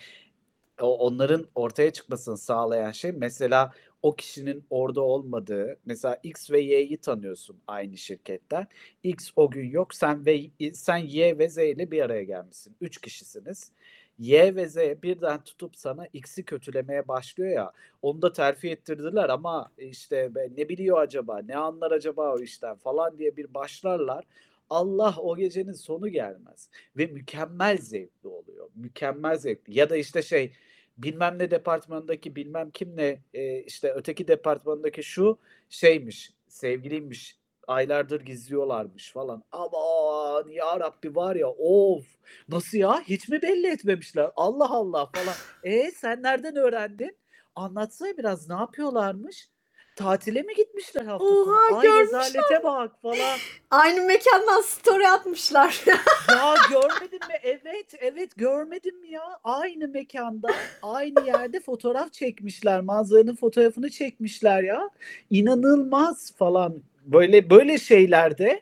onların 0.81 1.47
ortaya 1.55 1.93
çıkmasını 1.93 2.37
sağlayan 2.37 2.91
şey 2.91 3.11
mesela 3.11 3.73
o 4.03 4.15
kişinin 4.15 4.65
orada 4.69 5.01
olmadığı 5.01 5.77
mesela 5.85 6.19
X 6.23 6.51
ve 6.51 6.59
Y'yi 6.61 6.97
tanıyorsun 6.97 7.57
aynı 7.67 7.97
şirketten. 7.97 8.67
X 9.03 9.31
o 9.35 9.51
gün 9.51 9.69
yok. 9.69 9.95
Sen 9.95 10.25
ve 10.25 10.41
sen 10.73 10.97
Y 10.97 11.37
ve 11.39 11.49
Z 11.49 11.57
ile 11.57 11.91
bir 11.91 12.01
araya 12.01 12.23
gelmişsin. 12.23 12.75
Üç 12.81 13.01
kişisiniz. 13.01 13.71
Y 14.19 14.55
ve 14.55 14.67
Z 14.67 14.77
birden 15.03 15.43
tutup 15.43 15.75
sana 15.75 16.07
X'i 16.13 16.43
kötülemeye 16.43 17.07
başlıyor 17.07 17.49
ya. 17.49 17.71
Onu 18.01 18.21
da 18.21 18.31
terfi 18.33 18.69
ettirdiler 18.69 19.29
ama 19.29 19.71
işte 19.77 20.31
ne 20.57 20.69
biliyor 20.69 20.99
acaba, 21.01 21.41
ne 21.47 21.57
anlar 21.57 21.91
acaba 21.91 22.33
o 22.35 22.39
işten 22.39 22.75
falan 22.75 23.17
diye 23.17 23.37
bir 23.37 23.53
başlarlar. 23.53 24.25
Allah 24.69 25.15
o 25.17 25.35
gecenin 25.37 25.73
sonu 25.73 26.07
gelmez 26.07 26.69
ve 26.97 27.05
mükemmel 27.05 27.77
zevkli 27.77 28.29
oluyor. 28.29 28.69
Mükemmel 28.75 29.37
zevkli. 29.37 29.77
Ya 29.79 29.89
da 29.89 29.97
işte 29.97 30.21
şey 30.21 30.53
bilmem 30.97 31.39
ne 31.39 31.51
departmanındaki 31.51 32.35
bilmem 32.35 32.71
kimle 32.71 33.21
e, 33.33 33.59
işte 33.59 33.93
öteki 33.93 34.27
departmandaki 34.27 35.03
şu 35.03 35.37
şeymiş, 35.69 36.33
sevgiliymiş. 36.47 37.37
Aylardır 37.67 38.21
gizliyorlarmış 38.21 39.11
falan. 39.11 39.43
Aman 39.51 40.47
ya 40.49 40.79
Rabbi 40.79 41.15
var 41.15 41.35
ya 41.35 41.47
of 41.49 42.03
nasıl 42.49 42.77
ya 42.77 43.01
hiç 43.01 43.29
mi 43.29 43.41
belli 43.41 43.67
etmemişler? 43.67 44.31
Allah 44.35 44.69
Allah 44.69 45.05
falan. 45.15 45.33
E 45.63 45.91
sen 45.91 46.23
nereden 46.23 46.55
öğrendin? 46.55 47.17
Anlatsana 47.55 48.17
biraz 48.17 48.49
ne 48.49 48.55
yapıyorlarmış? 48.55 49.49
Tatile 49.95 50.41
mi 50.41 50.53
gitmişler 50.55 51.05
hafta 51.05 51.25
sonu? 51.27 51.41
Oha, 51.51 51.75
Ay 51.75 51.81
görmüşler. 51.83 52.19
rezalete 52.23 52.63
bak 52.63 53.01
falan. 53.01 53.37
Aynı 53.71 54.01
mekandan 54.05 54.61
story 54.61 55.07
atmışlar. 55.07 55.83
Ya 56.29 56.55
görmedin 56.69 57.19
mi? 57.27 57.33
Evet, 57.43 57.93
evet 57.99 58.35
görmedim 58.37 59.03
ya. 59.03 59.39
Aynı 59.43 59.87
mekanda, 59.87 60.47
aynı 60.81 61.25
yerde 61.27 61.59
fotoğraf 61.59 62.13
çekmişler. 62.13 62.81
Manzaranın 62.81 63.35
fotoğrafını 63.35 63.89
çekmişler 63.89 64.63
ya. 64.63 64.89
İnanılmaz 65.29 66.33
falan. 66.35 66.83
Böyle 67.05 67.49
böyle 67.49 67.77
şeylerde 67.77 68.61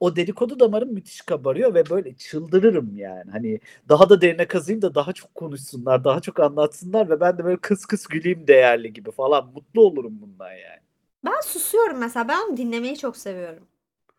o 0.00 0.16
dedikodu 0.16 0.60
damarım 0.60 0.92
müthiş 0.92 1.20
kabarıyor 1.20 1.74
ve 1.74 1.90
böyle 1.90 2.14
çıldırırım 2.14 2.96
yani. 2.96 3.30
Hani 3.30 3.60
daha 3.88 4.08
da 4.10 4.20
derine 4.20 4.46
kazıyım 4.46 4.82
da 4.82 4.94
daha 4.94 5.12
çok 5.12 5.34
konuşsunlar, 5.34 6.04
daha 6.04 6.20
çok 6.20 6.40
anlatsınlar 6.40 7.10
ve 7.10 7.20
ben 7.20 7.38
de 7.38 7.44
böyle 7.44 7.56
kıs 7.56 7.86
kıs 7.86 8.06
güleyim 8.06 8.46
değerli 8.46 8.92
gibi 8.92 9.10
falan. 9.10 9.46
Mutlu 9.54 9.80
olurum 9.80 10.20
bundan 10.20 10.50
yani. 10.52 10.80
Ben 11.24 11.40
susuyorum 11.44 11.98
mesela. 11.98 12.28
Ben 12.28 12.38
onu 12.48 12.56
dinlemeyi 12.56 12.98
çok 12.98 13.16
seviyorum. 13.16 13.66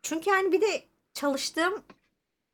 Çünkü 0.02 0.30
yani 0.30 0.52
bir 0.52 0.62
de 0.62 0.84
çalıştığım 1.14 1.74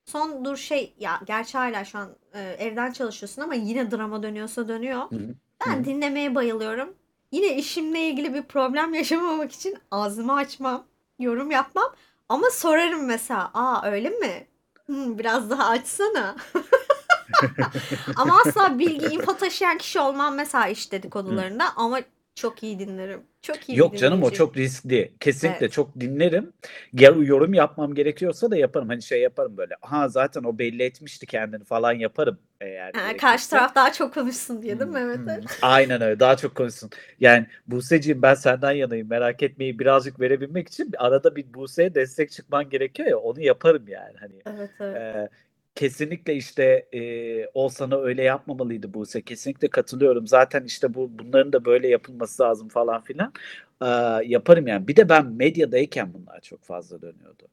son 0.06 0.46
dur 0.46 0.58
şey 0.58 0.94
ya 1.00 1.22
gerçi 1.26 1.58
hala 1.58 1.86
şu 1.86 1.98
an 1.98 2.10
e, 2.34 2.40
evden 2.60 2.92
çalışıyorsun 2.92 3.42
ama 3.42 3.54
yine 3.56 3.92
drama 3.92 4.24
dönüyorsa 4.24 4.68
dönüyor. 4.68 5.02
Hı 5.10 5.16
hı. 5.16 5.36
Ben 5.68 5.80
Hı. 5.80 5.86
dinlemeye 5.86 6.36
bayılıyorum. 6.36 6.94
Yine 7.32 7.58
işimle 7.58 8.08
ilgili 8.08 8.34
bir 8.34 8.44
problem 8.44 8.94
yaşamamak 8.94 9.52
için 9.52 9.78
ağzımı 9.92 10.36
açmam, 10.36 10.86
yorum 11.22 11.52
yapmam 11.52 11.94
ama 12.30 12.50
sorarım 12.50 13.06
mesela. 13.06 13.52
Aa 13.54 13.86
öyle 13.86 14.10
mi? 14.10 14.48
Hmm, 14.86 15.20
biraz 15.20 15.50
daha 15.50 15.70
açsana. 15.70 16.36
Ama 18.16 18.40
asla 18.46 18.80
bilgi, 18.80 19.06
info 19.06 19.38
taşıyan 19.38 19.78
kişi 19.78 20.00
olmam 20.00 20.36
mesela 20.36 20.68
iş 20.68 20.92
dedikodularında 20.92 21.66
ama 21.76 22.00
çok 22.36 22.64
iyi 22.64 22.80
dinlerim. 22.80 23.28
Çok 23.42 23.70
iyi 23.70 23.78
Yok 23.78 23.98
canım 23.98 24.24
o 24.24 24.32
dinleyiciyim. 24.32 24.32
çok 24.32 24.58
riskli. 24.58 25.16
Kesinlikle 25.20 25.66
Evet. 25.66 25.72
çok 25.72 26.00
dinlerim. 26.00 26.54
Gel 26.96 27.16
yorum 27.22 27.54
yapmam 27.54 27.94
gerekiyorsa 27.96 28.52
da 28.52 28.58
yaparım. 28.58 28.88
Hani 28.90 29.02
şey 29.04 29.22
yaparım 29.22 29.58
böyle. 29.58 29.76
Ha 29.82 30.10
zaten 30.10 30.44
o 30.44 30.58
belli 30.58 30.84
etmişti 30.84 31.26
kendini 31.26 31.64
falan 31.64 31.94
yaparım 31.94 32.40
eğer 32.62 32.94
Ha, 32.94 33.00
gerekirse. 33.00 33.18
karşı 33.18 33.50
taraf 33.50 33.76
daha 33.76 33.94
çok 33.94 34.14
konuşsun 34.14 34.62
diye 34.62 34.80
değil 34.80 34.92
mi? 34.92 35.00
Hmm, 35.00 35.00
Evet, 35.00 35.20
hmm. 35.26 35.46
Aynen 35.62 36.02
öyle. 36.02 36.20
Daha 36.20 36.38
çok 36.38 36.56
konuşsun. 36.56 36.90
Yani 37.20 37.48
Buse'ciğim 37.68 38.22
ben 38.22 38.34
senden 38.34 38.72
yanayım. 38.72 39.10
Merak 39.10 39.44
etmeyi 39.44 39.80
birazcık 39.80 40.20
verebilmek 40.20 40.68
için 40.68 40.92
arada 40.98 41.36
bir 41.36 41.54
Buse'ye 41.54 41.96
destek 41.96 42.32
çıkman 42.32 42.70
gerekiyor 42.70 43.10
ya. 43.10 43.18
Onu 43.18 43.42
yaparım 43.42 43.88
yani. 43.88 44.14
Hani 44.20 44.44
Evet, 44.46 44.72
evet. 44.80 45.04
ee, 45.16 45.30
kesinlikle 45.76 46.36
işte 46.36 46.88
e, 46.94 47.48
o 47.54 47.70
sana 47.70 47.98
öyle 47.98 48.24
yapmamalıydı 48.24 48.94
Buse. 48.94 49.22
Kesinlikle 49.22 49.68
katılıyorum. 49.68 50.28
Zaten 50.28 50.64
işte 50.64 50.94
bu 50.94 51.12
bunların 51.20 51.54
da 51.54 51.66
böyle 51.66 51.88
yapılması 51.88 52.44
lazım 52.44 52.70
falan 52.70 53.02
filan. 53.02 53.34
Ee, 53.82 53.86
yaparım 54.26 54.68
yani. 54.68 54.88
Bir 54.88 54.96
de 54.96 55.10
ben 55.10 55.26
medyadayken 55.26 56.14
bunlar 56.14 56.42
çok 56.42 56.64
fazla 56.64 57.02
dönüyordu. 57.02 57.44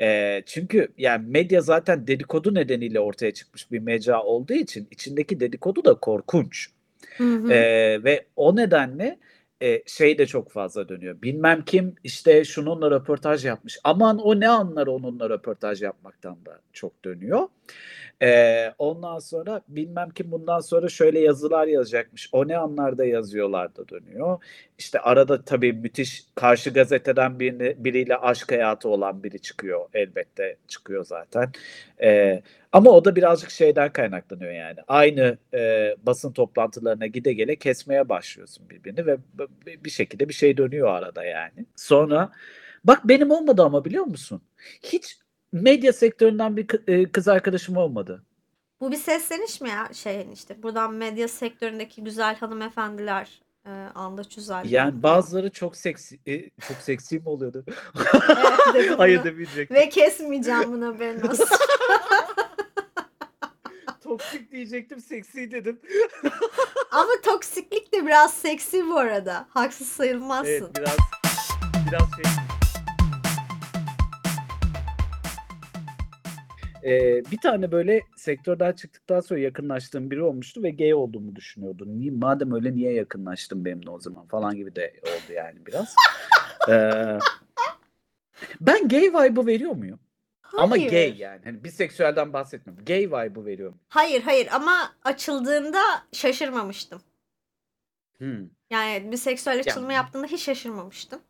Ee, 0.00 0.42
çünkü 0.46 0.88
yani 0.98 1.26
medya 1.28 1.60
zaten 1.60 2.06
dedikodu 2.06 2.54
nedeniyle 2.54 3.00
ortaya 3.00 3.34
çıkmış 3.34 3.72
bir 3.72 3.78
mecra 3.78 4.22
olduğu 4.22 4.52
için 4.54 4.88
içindeki 4.90 5.40
dedikodu 5.40 5.84
da 5.84 5.94
korkunç. 5.94 6.68
Hı 7.16 7.34
hı. 7.34 7.52
Ee, 7.52 8.04
ve 8.04 8.26
o 8.36 8.56
nedenle 8.56 9.18
e, 9.62 9.82
şey 9.86 10.18
de 10.18 10.26
çok 10.26 10.50
fazla 10.50 10.88
dönüyor. 10.88 11.22
Bilmem 11.22 11.64
kim 11.64 11.94
işte 12.04 12.44
şununla 12.44 12.90
röportaj 12.90 13.44
yapmış. 13.44 13.78
Aman 13.84 14.18
o 14.18 14.40
ne 14.40 14.48
anlar 14.48 14.86
onunla 14.86 15.30
röportaj 15.30 15.82
yapmaktan 15.82 16.36
da 16.46 16.60
çok 16.72 17.04
dönüyor. 17.04 17.48
Ee, 18.22 18.74
ondan 18.78 19.18
sonra 19.18 19.62
bilmem 19.68 20.10
kim 20.10 20.32
bundan 20.32 20.60
sonra 20.60 20.88
şöyle 20.88 21.20
yazılar 21.20 21.66
yazacakmış. 21.66 22.28
O 22.32 22.48
ne 22.48 22.56
anlarda 22.56 23.04
yazıyorlar 23.04 23.76
da 23.76 23.88
dönüyor. 23.88 24.42
İşte 24.78 25.00
arada 25.00 25.44
tabii 25.44 25.72
müthiş 25.72 26.24
karşı 26.34 26.70
gazeteden 26.70 27.40
birini, 27.40 27.84
biriyle 27.84 28.16
aşk 28.16 28.52
hayatı 28.52 28.88
olan 28.88 29.22
biri 29.24 29.38
çıkıyor. 29.38 29.88
Elbette 29.94 30.56
çıkıyor 30.68 31.04
zaten. 31.04 31.52
Ee, 32.02 32.42
ama 32.72 32.90
o 32.90 33.04
da 33.04 33.16
birazcık 33.16 33.50
şeyden 33.50 33.92
kaynaklanıyor 33.92 34.52
yani. 34.52 34.78
Aynı 34.88 35.38
e, 35.54 35.94
basın 36.02 36.32
toplantılarına 36.32 37.06
gide 37.06 37.32
gele 37.32 37.56
kesmeye 37.56 38.08
başlıyorsun 38.08 38.70
birbirini 38.70 39.06
ve 39.06 39.16
bir 39.84 39.90
şekilde 39.90 40.28
bir 40.28 40.34
şey 40.34 40.56
dönüyor 40.56 40.88
arada 40.88 41.24
yani. 41.24 41.66
Sonra 41.76 42.32
bak 42.84 43.00
benim 43.04 43.30
olmadı 43.30 43.62
ama 43.62 43.84
biliyor 43.84 44.04
musun? 44.04 44.42
Hiç 44.82 45.18
medya 45.54 45.92
sektöründen 45.92 46.56
bir 46.56 46.66
e, 46.88 47.12
kız 47.12 47.28
arkadaşım 47.28 47.76
olmadı. 47.76 48.22
Bu 48.80 48.92
bir 48.92 48.96
sesleniş 48.96 49.60
mi 49.60 49.68
ya? 49.68 49.88
Şey 49.92 50.28
işte 50.32 50.62
buradan 50.62 50.94
medya 50.94 51.28
sektöründeki 51.28 52.04
güzel 52.04 52.36
hanımefendiler 52.36 53.42
e, 53.66 53.70
anda 53.94 54.24
çüzel. 54.24 54.64
Yani 54.70 55.02
bazıları 55.02 55.50
çok 55.50 55.76
seksi 55.76 56.18
e, 56.26 56.50
çok 56.50 56.76
seksi 56.76 57.18
mi 57.18 57.28
oluyordu? 57.28 57.64
Evet, 58.74 58.94
Hayır 58.98 59.24
demeyecektim. 59.24 59.76
Ve 59.76 59.88
kesmeyeceğim 59.88 60.82
haberin 60.82 61.20
olsun. 61.28 61.46
Toksik 64.02 64.52
diyecektim, 64.52 65.00
seksi 65.00 65.50
dedim. 65.50 65.80
Ama 66.90 67.12
toksiklik 67.24 67.92
de 67.92 68.06
biraz 68.06 68.34
seksi 68.34 68.86
bu 68.86 68.98
arada. 68.98 69.46
Haksız 69.48 69.88
sayılmazsın. 69.88 70.50
Evet 70.50 70.76
biraz 70.76 70.96
biraz 71.86 72.08
şey. 72.16 72.53
Ee, 76.84 77.22
bir 77.30 77.38
tane 77.38 77.72
böyle 77.72 78.00
sektörden 78.16 78.72
çıktıktan 78.72 79.20
sonra 79.20 79.40
yakınlaştığım 79.40 80.10
biri 80.10 80.22
olmuştu 80.22 80.62
ve 80.62 80.70
gay 80.70 80.94
olduğumu 80.94 81.36
düşünüyordu. 81.36 81.84
Niye, 81.86 82.10
madem 82.10 82.52
öyle 82.54 82.74
niye 82.74 82.92
yakınlaştın 82.92 83.64
benimle 83.64 83.90
o 83.90 84.00
zaman 84.00 84.26
falan 84.26 84.54
gibi 84.56 84.76
de 84.76 84.94
oldu 85.02 85.32
yani 85.32 85.66
biraz. 85.66 85.94
Ee, 86.68 87.18
ben 88.60 88.88
gay 88.88 89.02
vibe'ı 89.02 89.46
veriyor 89.46 89.72
muyum? 89.72 90.00
Ama 90.58 90.70
Hayır. 90.70 90.90
gay 90.90 91.18
yani. 91.18 91.40
Hani 91.44 91.64
biseksüelden 91.64 92.32
bahsetmiyorum. 92.32 92.84
Gay 92.84 93.06
vibe'ı 93.08 93.44
veriyorum. 93.46 93.78
Hayır 93.88 94.22
hayır 94.22 94.48
ama 94.52 94.92
açıldığında 95.04 95.80
şaşırmamıştım. 96.12 97.02
Hmm. 98.18 98.48
Yani 98.70 99.12
biseksüel 99.12 99.60
açılımı 99.60 99.92
Ya- 99.92 99.96
yaptığında 99.96 100.26
hiç 100.26 100.42
şaşırmamıştım. 100.42 101.20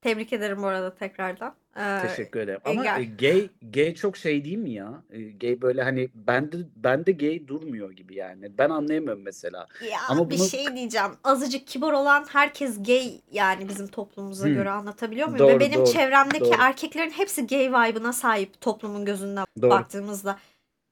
Tebrik 0.00 0.32
ederim 0.32 0.62
bu 0.62 0.66
arada 0.66 0.94
tekrardan. 0.94 1.54
Ee, 1.76 1.98
Teşekkür 2.08 2.40
ederim. 2.40 2.60
e, 2.64 2.70
Ama 2.70 2.82
gel. 2.84 3.00
e, 3.00 3.04
gay 3.04 3.48
gay 3.62 3.94
çok 3.94 4.16
şey 4.16 4.44
değil 4.44 4.56
mi 4.58 4.70
ya? 4.70 5.02
E, 5.10 5.20
Gay 5.22 5.60
böyle 5.62 5.82
hani 5.82 6.08
bende 6.14 6.56
bende 6.76 7.12
gay 7.12 7.48
durmuyor 7.48 7.92
gibi 7.92 8.14
yani. 8.14 8.58
Ben 8.58 8.70
anlayamıyorum 8.70 9.22
mesela. 9.22 9.66
Ya 9.90 9.98
Ama 10.08 10.30
bir 10.30 10.38
bunu- 10.38 10.48
şey 10.48 10.76
diyeceğim. 10.76 11.10
Azıcık 11.24 11.66
kibar 11.66 11.92
olan 11.92 12.26
herkes 12.32 12.82
gay 12.82 13.20
yani 13.32 13.68
bizim 13.68 13.86
toplumumuza 13.86 14.46
Hmm. 14.46 14.54
göre 14.54 14.70
anlatabiliyor 14.70 15.28
muyum? 15.28 15.46
Ve 15.46 15.52
Doğru, 15.52 15.60
benim 15.60 15.78
doğru, 15.80 15.92
çevremdeki 15.92 16.44
doğru. 16.44 16.56
erkeklerin 16.58 17.10
hepsi 17.10 17.46
gay 17.46 17.68
vibe'ına 17.68 18.12
sahip 18.12 18.60
toplumun 18.60 19.04
gözünden 19.04 19.46
Doğru. 19.62 19.70
baktığımızda. 19.70 20.38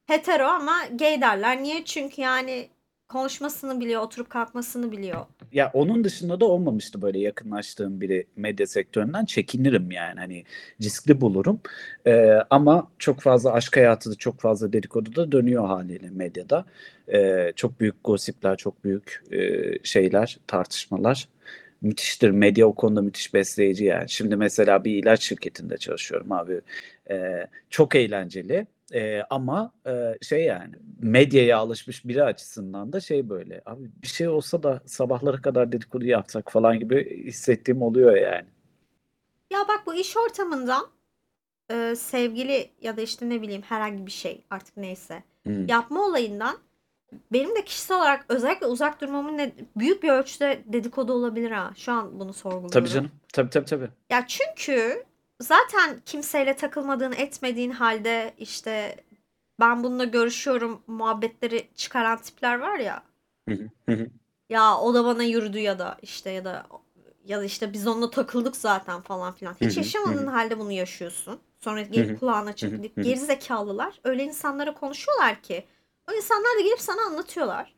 Hetero 0.07 0.45
ama 0.47 0.77
gay 0.99 1.21
derler. 1.21 1.63
Niye? 1.63 1.85
Çünkü 1.85 2.21
yani 2.23 2.69
konuşmasını 3.09 3.81
biliyor, 3.81 4.03
oturup 4.03 4.31
kalkmasını 4.31 4.93
biliyor. 4.93 5.27
Ya 5.53 5.71
onun 5.75 6.05
dışında 6.05 6.41
da 6.41 6.45
olmamıştı 6.45 7.03
böyle 7.03 7.19
yakınlaştığım 7.19 8.01
biri 8.01 8.27
medya 8.37 8.67
sektöründen 8.67 9.25
çekinirim 9.25 9.91
yani 9.91 10.21
hani 10.21 10.45
riskli 10.83 11.21
bulurum. 11.21 11.61
Ee, 12.07 12.39
ama 12.51 12.89
çok 12.99 13.21
fazla 13.21 13.53
aşk 13.53 13.77
hayatı 13.77 14.11
da 14.11 14.15
çok 14.15 14.41
fazla 14.41 14.73
dedikodu 14.73 15.17
da 15.17 15.33
dönüyor 15.33 15.67
haliyle 15.67 16.11
medyada. 16.11 16.65
Ee, 17.13 17.53
çok 17.57 17.81
büyük 17.81 18.05
gosipler, 18.05 18.57
çok 18.57 18.85
büyük 18.85 19.25
e, 19.33 19.63
şeyler, 19.85 20.39
tartışmalar. 20.47 21.29
Müthiştir. 21.83 22.31
Medya 22.31 22.67
o 22.67 22.75
konuda 22.75 23.03
müthiş 23.03 23.35
besleyici 23.35 23.85
yani. 23.85 24.09
Şimdi 24.09 24.37
mesela 24.37 24.85
bir 24.85 24.93
ilaç 25.03 25.23
şirketinde 25.23 25.77
çalışıyorum 25.77 26.33
abi. 26.33 26.61
Ee, 27.11 27.47
çok 27.71 27.95
eğlenceli. 27.95 28.67
Ee, 28.95 29.23
ama 29.31 29.73
e, 29.87 30.19
şey 30.23 30.45
yani 30.45 30.75
medyaya 31.01 31.59
alışmış 31.59 32.05
biri 32.05 32.25
açısından 32.25 32.93
da 32.93 33.01
şey 33.01 33.29
böyle 33.29 33.63
abi 33.67 33.91
bir 34.03 34.07
şey 34.07 34.29
olsa 34.29 34.63
da 34.63 34.81
sabahlara 34.87 35.43
kadar 35.43 35.73
dedikodu 35.73 36.05
yapsak 36.05 36.53
falan 36.53 36.79
gibi 36.79 37.25
hissettiğim 37.27 37.83
oluyor 37.83 38.17
yani. 38.17 38.47
Ya 39.51 39.59
bak 39.69 39.83
bu 39.87 39.95
iş 39.95 40.17
ortamından 40.17 40.87
e, 41.71 41.97
sevgili 41.97 42.71
ya 42.81 42.97
da 42.97 43.01
işte 43.01 43.29
ne 43.29 43.43
bileyim 43.43 43.63
herhangi 43.63 44.07
bir 44.07 44.11
şey 44.13 44.45
artık 44.51 44.77
neyse 44.77 45.23
Hmm. 45.47 45.67
yapma 45.69 46.07
olayından 46.07 46.59
benim 47.33 47.57
de 47.57 47.65
kişisel 47.65 47.97
olarak 47.99 48.25
özellikle 48.29 48.67
uzak 48.67 49.01
durmamın 49.01 49.39
ne, 49.39 49.53
büyük 49.77 50.03
bir 50.03 50.09
ölçüde 50.09 50.63
dedikodu 50.67 51.13
olabilir 51.13 51.51
ha. 51.51 51.73
Şu 51.77 51.93
an 51.93 52.21
bunu 52.21 52.33
sorguluyorum. 52.33 52.71
Tabii 52.71 52.89
canım. 52.89 53.11
Tabii 53.33 53.51
tabii 53.51 53.65
tabii. 53.67 53.89
Ya 54.11 54.27
çünkü 54.27 55.05
zaten 55.41 56.01
kimseyle 56.07 56.57
takılmadığın 56.57 57.13
etmediğin 57.13 57.71
halde 57.71 58.35
işte 58.39 58.97
ben 59.61 59.85
bununla 59.85 60.05
görüşüyorum 60.05 60.83
muhabbetleri 60.87 61.69
çıkaran 61.77 62.19
tipler 62.23 62.59
var 62.59 62.79
ya. 62.79 63.03
Ya 64.51 64.77
o 64.79 64.95
da 64.95 65.05
bana 65.05 65.23
yürüdü 65.23 65.59
ya 65.59 65.79
da 65.79 65.99
işte 66.03 66.31
ya 66.31 66.45
da 66.45 66.67
ya 67.25 67.41
da 67.41 67.45
işte 67.45 67.73
biz 67.73 67.87
onunla 67.87 68.11
takıldık 68.11 68.57
zaten 68.57 69.01
falan 69.01 69.33
filan. 69.35 69.55
Hiç 69.55 69.77
yaşamadığın 69.77 70.27
halde 70.27 70.59
bunu 70.59 70.73
yaşıyorsun. 70.73 71.41
Sonra 71.61 71.83
gelip 71.83 72.21
kulağına 72.21 72.53
çıkıp 72.53 72.97
geri 72.97 73.17
zekalılar 73.21 74.01
öyle 74.05 74.25
insanlara 74.25 74.75
konuşuyorlar 74.75 75.43
ki 75.43 75.67
o 76.11 76.13
insanlar 76.13 76.57
da 76.59 76.61
gelip 76.61 76.81
sana 76.81 77.07
anlatıyorlar. 77.07 77.75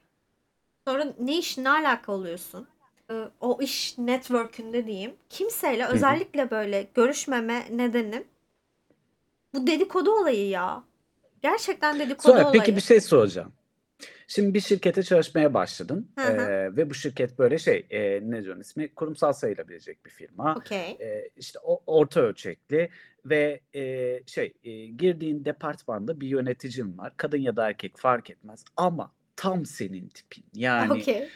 Sonra 0.88 1.14
ne 1.20 1.38
iş 1.38 1.58
ne 1.58 1.70
alaka 1.70 2.12
oluyorsun? 2.12 2.68
Ee, 3.10 3.14
O 3.40 3.58
iş 3.62 3.98
network'ünde 3.98 4.86
diyeyim. 4.86 5.14
Kimseyle 5.30 5.86
özellikle 5.86 6.50
böyle 6.50 6.86
görüşmeme 6.94 7.66
nedenim 7.70 8.24
bu 9.54 9.66
dedikodu 9.66 10.10
olayı 10.10 10.48
ya. 10.48 10.84
Gerçekten 11.42 11.98
dedikodu 11.98 12.22
Sonra 12.22 12.48
olayı. 12.48 12.60
peki 12.60 12.76
bir 12.76 12.80
şey 12.80 13.00
soracağım. 13.00 13.52
Şimdi 14.28 14.54
bir 14.54 14.60
şirkete 14.60 15.02
çalışmaya 15.02 15.54
başladın 15.54 16.08
Hı 16.18 16.24
hı. 16.24 16.42
Ee, 16.42 16.76
ve 16.76 16.90
bu 16.90 16.94
şirket 16.94 17.38
böyle 17.38 17.58
şey 17.58 17.86
e, 17.90 18.20
ne 18.30 18.44
diyorsun 18.44 18.60
ismi 18.60 18.94
kurumsal 18.94 19.32
sayılabilecek 19.32 20.06
bir 20.06 20.10
firma. 20.10 20.54
Okey. 20.54 20.96
Ee, 21.00 21.28
işte 21.36 21.58
o, 21.62 21.82
orta 21.86 22.20
ölçekli 22.20 22.88
ve 23.24 23.60
e, 23.74 23.82
şey 24.26 24.52
e, 24.64 24.86
girdiğin 24.86 25.44
departmanda 25.44 26.20
bir 26.20 26.28
yöneticin 26.28 26.98
var. 26.98 27.12
Kadın 27.16 27.38
ya 27.38 27.56
da 27.56 27.68
erkek 27.68 27.98
fark 27.98 28.30
etmez 28.30 28.64
ama 28.76 29.12
tam 29.36 29.66
senin 29.66 30.08
tipin. 30.08 30.44
Yani 30.54 30.92
Okey. 30.92 31.28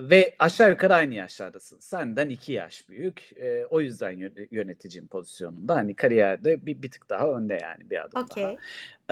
Ve 0.00 0.34
aşağı 0.38 0.70
yukarı 0.70 0.94
aynı 0.94 1.14
yaşlardasın. 1.14 1.80
Senden 1.80 2.28
iki 2.28 2.52
yaş 2.52 2.88
büyük. 2.88 3.32
Ee, 3.36 3.66
o 3.70 3.80
yüzden 3.80 4.12
yö- 4.14 4.48
yöneticin 4.50 5.06
pozisyonunda. 5.06 5.76
Hani 5.76 5.96
kariyerde 5.96 6.66
bir, 6.66 6.82
bir 6.82 6.90
tık 6.90 7.10
daha 7.10 7.32
önde 7.32 7.58
yani 7.62 7.90
bir 7.90 8.04
adım 8.04 8.12
daha. 8.12 8.22
Okey. 8.22 8.56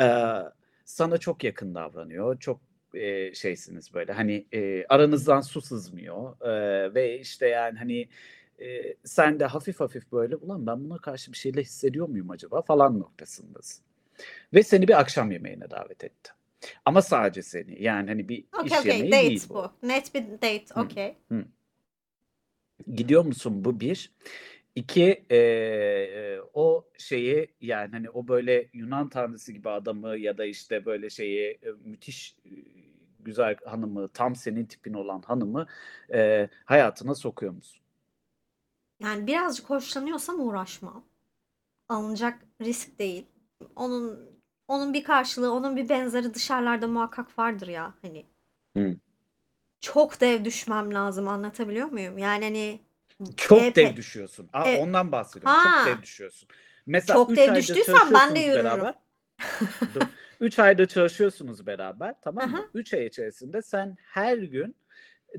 Ee, 0.01 0.42
sana 0.85 1.18
çok 1.18 1.44
yakın 1.44 1.74
davranıyor. 1.74 2.38
Çok 2.38 2.61
e, 2.94 3.35
şeysiniz 3.35 3.94
böyle 3.94 4.12
hani 4.12 4.46
e, 4.53 4.85
aranızdan 4.88 5.40
su 5.40 5.61
sızmıyor 5.61 6.40
Ee, 6.40 6.94
ve 6.94 7.18
işte 7.20 7.48
yani 7.48 7.79
hani 7.79 8.09
e, 8.61 8.94
sen 9.05 9.40
de 9.40 9.44
hafif 9.44 9.81
hafif 9.81 10.12
böyle 10.12 10.37
ulan 10.37 10.66
ben 10.66 10.85
buna 10.85 10.98
karşı 10.98 11.33
bir 11.33 11.37
şeyle 11.37 11.61
hissediyor 11.62 12.09
muyum 12.09 12.31
acaba 12.31 12.62
falan 12.62 13.01
noktasındasın. 13.01 13.85
Ve 14.55 14.62
seni 14.62 14.88
bir 14.88 15.01
akşam 15.01 15.31
yemeğine 15.31 15.70
davet 15.70 16.05
etti. 16.05 16.31
Ama 16.85 17.03
sadece 17.03 17.42
seni 17.42 17.83
yani 17.83 18.09
hani 18.09 18.29
bir 18.29 18.44
Okey 18.53 18.66
iş 18.66 18.79
okey. 18.79 18.92
yemeği 18.92 19.12
Date 19.12 19.23
değil 19.23 19.47
bu. 19.49 19.55
bu. 19.55 19.88
Net 19.88 20.14
bir 20.14 20.25
date. 20.25 20.64
Okey. 20.77 21.16
Gidiyor 22.94 23.25
musun 23.25 23.64
bu 23.64 23.81
bir. 23.81 24.12
İki 24.75 25.25
e, 25.31 25.37
e, 25.37 26.40
o 26.55 26.88
şeyi 26.99 27.55
yani 27.61 27.90
hani 27.92 28.11
o 28.11 28.29
böyle 28.29 28.68
Yunan 28.73 29.09
tanrısı 29.09 29.53
gibi 29.53 29.71
adamı 29.71 30.16
ya 30.16 30.38
da 30.38 30.44
işte 30.44 30.85
böyle 30.85 31.11
şeyi 31.11 31.51
e, 31.51 31.68
müthiş 31.85 32.37
e, 32.44 32.51
güzel 33.21 33.57
hanımı 33.64 34.09
tam 34.09 34.37
senin 34.37 34.64
tipin 34.66 34.94
olan 34.94 35.23
hanımı 35.23 35.66
e, 36.12 36.49
hayatına 36.64 37.14
sokuyor 37.14 37.53
musun? 37.53 37.83
Yani 39.01 39.27
birazcık 39.27 39.71
hoşlanıyorsam 39.71 40.49
uğraşmam. 40.49 41.05
Alınacak 41.88 42.38
risk 42.61 42.99
değil. 42.99 43.27
Onun 43.77 44.38
onun 44.68 44.94
bir 44.94 45.04
karşılığı, 45.04 45.52
onun 45.52 45.76
bir 45.76 45.88
benzeri 45.88 46.35
dışarılarda 46.35 46.87
muhakkak 46.88 47.38
vardır 47.38 47.68
ya 47.68 47.94
hani. 48.02 48.26
Hı. 48.76 48.96
Çok 49.81 50.20
dev 50.20 50.44
düşmem 50.44 50.94
lazım 50.94 51.28
anlatabiliyor 51.28 51.88
muyum? 51.88 52.18
Yani 52.18 52.44
hani 52.44 52.81
Çok 53.37 53.62
EP 53.62 53.76
dev 53.76 53.96
düşüyorsun. 53.96 54.48
Aa, 54.52 54.68
E, 54.68 54.78
ondan 54.78 55.12
bahsediyorum. 55.12 55.59
Çok 55.62 55.72
ha 55.72 55.87
dev 55.87 56.02
düşüyorsun. 56.02 56.48
Mesela 56.87 57.16
çok 57.16 57.31
3 57.31 57.38
dev 57.38 57.42
aydır 57.52 57.57
düştüysem 57.57 57.94
ben 57.94 58.00
de 58.04 58.09
çalışıyorsunuz 58.11 58.46
yürürüm. 58.46 58.64
beraber. 58.64 58.94
Dur. 59.94 60.00
3 60.40 60.59
ayda 60.59 60.87
çalışıyorsunuz 60.87 61.66
beraber 61.66 62.14
tamam 62.22 62.50
mı? 62.50 62.68
3 62.74 62.94
ay 62.94 63.07
içerisinde 63.07 63.62
sen 63.62 63.96
her 64.00 64.38
gün 64.38 64.76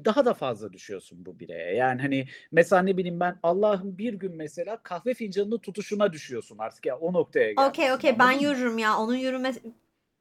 daha 0.06 0.26
da 0.26 0.34
fazla 0.34 0.74
düşüyorsun 0.74 1.26
bu 1.26 1.40
bireye. 1.40 1.76
Yani 1.76 2.02
hani 2.02 2.28
mesela 2.52 2.82
ne 2.82 2.98
bileyim 2.98 3.20
ben 3.20 3.40
Allah'ım 3.44 3.98
bir 3.98 4.14
gün 4.14 4.36
mesela 4.36 4.84
kahve 4.84 5.14
fincanını 5.14 5.60
tutuşuna 5.60 6.14
düşüyorsun 6.14 6.58
artık 6.58 6.86
ya 6.86 6.98
o 6.98 7.14
noktaya 7.14 7.52
Okey 7.52 7.66
gelmişsin 7.86 7.96
okey 7.98 8.20
ben 8.20 8.32
yürürüm 8.32 8.78
ya. 8.78 8.98
Onun 8.98 9.16
yürüme 9.16 9.54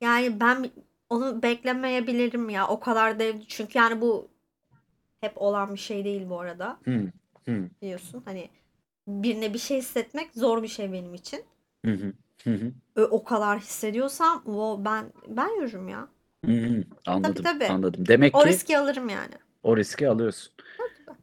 yani 0.01 0.41
ben 0.41 0.71
onu 1.11 1.43
beklemeyebilirim 1.43 2.49
ya. 2.51 2.69
O 2.69 2.81
kadar 2.81 3.19
dev 3.19 3.41
çünkü 3.49 3.79
yani 3.79 4.01
bu 4.01 4.29
hep 5.21 5.33
olan 5.43 5.75
bir 5.75 5.79
şey 5.81 6.05
değil 6.05 6.29
bu 6.29 6.41
arada. 6.41 6.79
Hı, 6.85 7.13
hı, 7.49 7.71
Biliyorsun 7.83 8.23
hani 8.25 8.51
birine 9.09 9.55
bir 9.55 9.59
şey 9.59 9.79
hissetmek 9.79 10.31
zor 10.35 10.63
bir 10.63 10.69
şey 10.69 10.93
benim 10.93 11.15
için. 11.15 11.45
hı, 11.85 11.91
hı, 11.93 12.13
hı, 12.45 12.51
hı, 12.51 12.73
Ö- 12.97 13.05
O 13.11 13.25
kadar 13.25 13.59
hissediyorsam 13.61 14.43
o 14.47 14.85
ben 14.85 15.13
ben 15.29 15.61
yürürüm 15.61 15.89
ya. 15.89 16.09
hı, 16.45 16.53
hı. 16.53 16.85
Tabii 17.05 17.13
Anladım, 17.17 17.45
tabii. 17.45 17.65
anladım. 17.69 18.07
Demek 18.09 18.35
O 18.35 18.43
ki 18.43 18.49
riski 18.49 18.79
alırım 18.79 19.09
yani. 19.09 19.35
O 19.63 19.77
riski 19.77 20.09
alıyorsun. 20.09 20.53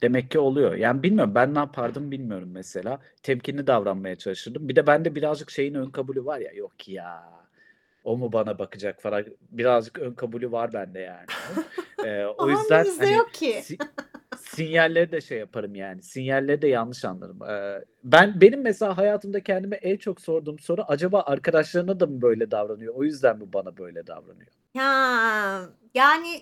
Demek 0.01 0.31
ki 0.31 0.39
oluyor. 0.39 0.75
Yani 0.75 1.03
bilmiyorum 1.03 1.35
ben 1.35 1.53
ne 1.53 1.59
yapardım 1.59 2.11
bilmiyorum 2.11 2.49
mesela. 2.51 2.99
Temkinli 3.23 3.67
davranmaya 3.67 4.15
çalışırdım. 4.15 4.69
Bir 4.69 4.75
de 4.75 4.87
bende 4.87 5.15
birazcık 5.15 5.51
şeyin 5.51 5.73
ön 5.73 5.89
kabulü 5.89 6.25
var 6.25 6.39
ya 6.39 6.51
yok 6.51 6.87
ya. 6.87 7.23
O 8.03 8.17
mu 8.17 8.33
bana 8.33 8.59
bakacak 8.59 9.01
falan. 9.01 9.25
Birazcık 9.51 9.99
ön 9.99 10.13
kabulü 10.13 10.51
var 10.51 10.73
bende 10.73 10.99
yani. 10.99 11.25
Ee, 12.03 12.25
o 12.37 12.49
yüzden 12.49 12.75
Hangimizde 12.75 13.05
hani 13.05 13.15
yok 13.15 13.33
ki? 13.33 13.61
si- 13.63 13.77
sinyalleri 14.37 15.11
de 15.11 15.21
şey 15.21 15.39
yaparım 15.39 15.75
yani. 15.75 16.03
Sinyalleri 16.03 16.61
de 16.61 16.67
yanlış 16.67 17.05
anlarım. 17.05 17.43
Ee, 17.49 17.85
ben 18.03 18.41
benim 18.41 18.61
mesela 18.61 18.97
hayatımda 18.97 19.43
kendime 19.43 19.75
en 19.75 19.97
çok 19.97 20.21
sorduğum 20.21 20.59
soru 20.59 20.81
acaba 20.87 21.21
arkadaşlarına 21.21 21.99
da 21.99 22.07
mı 22.07 22.21
böyle 22.21 22.51
davranıyor? 22.51 22.93
O 22.95 23.03
yüzden 23.03 23.37
mi 23.37 23.53
bana 23.53 23.77
böyle 23.77 24.07
davranıyor? 24.07 24.51
Ya 24.73 25.69
yani 25.93 26.41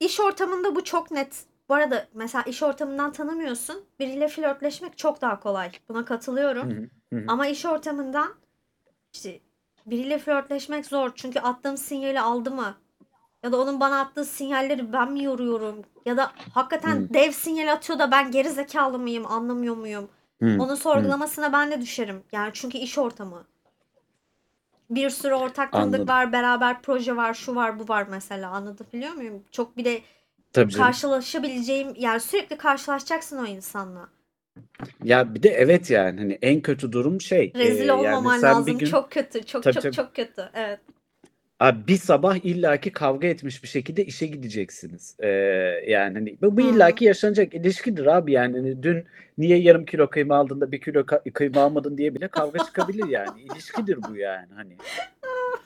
iş 0.00 0.20
ortamında 0.20 0.74
bu 0.76 0.84
çok 0.84 1.10
net. 1.10 1.44
Bu 1.68 1.74
arada 1.74 2.06
mesela 2.14 2.42
iş 2.42 2.62
ortamından 2.62 3.12
tanımıyorsun. 3.12 3.84
Biriyle 3.98 4.28
flörtleşmek 4.28 4.98
çok 4.98 5.20
daha 5.20 5.40
kolay. 5.40 5.72
Buna 5.88 6.04
katılıyorum. 6.04 6.90
Ama 7.28 7.46
iş 7.46 7.66
ortamından 7.66 8.34
işte 9.12 9.40
biriyle 9.86 10.18
flörtleşmek 10.18 10.86
zor. 10.86 11.10
Çünkü 11.14 11.40
attığım 11.40 11.76
sinyali 11.76 12.20
aldı 12.20 12.50
mı? 12.50 12.74
Ya 13.42 13.52
da 13.52 13.60
onun 13.60 13.80
bana 13.80 14.00
attığı 14.00 14.24
sinyalleri 14.24 14.92
ben 14.92 15.12
mi 15.12 15.24
yoruyorum? 15.24 15.82
Ya 16.06 16.16
da 16.16 16.32
hakikaten 16.54 16.96
dev 17.14 17.30
sinyal 17.32 17.72
atıyor 17.72 17.98
da 17.98 18.10
ben 18.10 18.30
geri 18.30 18.50
zekalı 18.50 18.98
mıyım, 18.98 19.26
anlamıyor 19.26 19.76
muyum? 19.76 20.08
Onun 20.60 20.74
sorgulamasına 20.74 21.52
ben 21.52 21.70
de 21.70 21.80
düşerim. 21.80 22.22
Yani 22.32 22.50
çünkü 22.54 22.78
iş 22.78 22.98
ortamı. 22.98 23.44
Bir 24.90 25.10
sürü 25.10 25.34
ortak 25.34 25.72
tanıdık 25.72 26.08
var, 26.08 26.32
beraber 26.32 26.82
proje 26.82 27.16
var, 27.16 27.34
şu 27.34 27.54
var, 27.54 27.78
bu 27.78 27.88
var 27.88 28.06
mesela. 28.10 28.50
Anlatabiliyor 28.50 29.12
muyum? 29.12 29.44
Çok 29.50 29.76
bir 29.76 29.84
de 29.84 30.00
Tabii 30.52 30.72
canım. 30.72 30.86
karşılaşabileceğim 30.86 31.94
yani 31.96 32.20
sürekli 32.20 32.56
karşılaşacaksın 32.56 33.38
o 33.38 33.46
insanla. 33.46 34.08
Ya 35.04 35.34
bir 35.34 35.42
de 35.42 35.48
evet 35.48 35.90
yani 35.90 36.20
hani 36.20 36.38
en 36.42 36.60
kötü 36.60 36.92
durum 36.92 37.20
şey. 37.20 37.52
Rezil 37.54 37.82
e, 37.82 37.86
yani 37.86 37.98
olmaman 38.00 38.38
sen 38.38 38.54
lazım. 38.54 38.74
bir 38.74 38.78
gün 38.78 38.86
Çok 38.86 39.10
kötü. 39.10 39.46
Çok 39.46 39.62
Tabii, 39.62 39.74
çok 39.74 39.82
tabii. 39.82 39.94
çok 39.94 40.14
kötü. 40.16 40.50
Evet. 40.54 40.80
Abi 41.60 41.88
bir 41.88 41.96
sabah 41.96 42.36
illaki 42.44 42.92
kavga 42.92 43.28
etmiş 43.28 43.62
bir 43.62 43.68
şekilde 43.68 44.04
işe 44.04 44.26
gideceksiniz. 44.26 45.16
Ee, 45.18 45.28
yani 45.86 46.14
hani 46.14 46.36
bu, 46.42 46.56
bu 46.56 46.62
Hı. 46.62 46.66
illaki 46.66 47.04
yaşanacak 47.04 47.54
ilişkidir 47.54 48.06
abi 48.06 48.32
yani 48.32 48.56
Hani 48.56 48.82
dün 48.82 49.04
niye 49.38 49.58
yarım 49.58 49.84
kilo 49.84 50.10
kıyma 50.10 50.36
aldın 50.36 50.60
da 50.60 50.72
bir 50.72 50.80
kilo 50.80 51.00
ka- 51.00 51.32
kıyma 51.32 51.60
almadın 51.60 51.98
diye 51.98 52.14
bile 52.14 52.28
kavga 52.28 52.64
çıkabilir 52.64 53.08
yani 53.08 53.42
ilişkidir 53.42 53.98
bu 54.08 54.16
yani 54.16 54.48
hani 54.54 54.76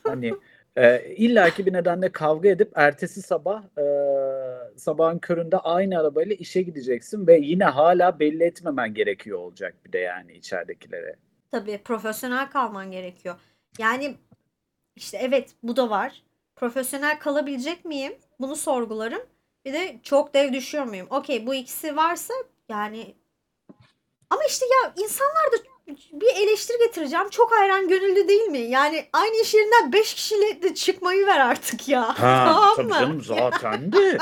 hani 0.05 0.35
e, 0.77 1.15
illaki 1.17 1.67
bir 1.67 1.73
nedenle 1.73 2.13
kavga 2.13 2.49
edip 2.49 2.73
ertesi 2.75 3.23
sabah 3.23 3.63
e, 3.79 3.85
sabahın 4.77 5.19
köründe 5.19 5.59
aynı 5.59 6.01
arabayla 6.01 6.35
işe 6.35 6.63
gideceksin 6.63 7.27
ve 7.27 7.39
yine 7.39 7.65
hala 7.65 8.21
belli 8.21 8.45
etmemen 8.45 8.95
gerekiyor 8.95 9.39
olacak 9.39 9.75
bir 9.87 9.93
de 9.93 9.99
yani 9.99 10.33
içeridekilere. 10.33 11.17
Tabii 11.51 11.79
profesyonel 11.85 12.51
kalman 12.51 12.91
gerekiyor. 12.91 13.35
Yani 13.79 14.15
işte 14.97 15.19
evet 15.21 15.51
bu 15.63 15.77
da 15.77 15.91
var. 15.91 16.23
Profesyonel 16.57 17.19
kalabilecek 17.19 17.85
miyim? 17.85 18.17
Bunu 18.41 18.57
sorgularım. 18.57 19.23
Bir 19.65 19.73
de 19.73 20.01
çok 20.03 20.35
dev 20.35 20.53
düşüyor 20.53 20.85
muyum? 20.85 21.07
Okey 21.11 21.47
bu 21.47 21.55
ikisi 21.55 21.97
varsa 21.97 22.35
yani 22.69 23.15
ama 24.31 24.43
işte 24.49 24.67
ya 24.67 24.93
insanlar 24.97 25.53
da 25.53 25.57
bir 26.13 26.37
eleştiri 26.37 26.79
getireceğim. 26.79 27.29
Çok 27.31 27.53
hayran 27.53 27.89
gönüllü 27.89 28.29
değil 28.29 28.43
mi? 28.49 28.59
Yani 28.59 29.07
aynı 29.13 29.43
iş 29.43 29.55
yerinden 29.55 29.93
5 29.93 30.15
kişiyle 30.15 30.63
de 30.63 30.75
çıkmayı 30.75 31.27
ver 31.27 31.41
artık 31.41 31.89
ya. 31.89 32.15
tamam 32.19 33.15
mı? 33.15 33.23
zaten 33.25 33.93
de. 33.93 34.19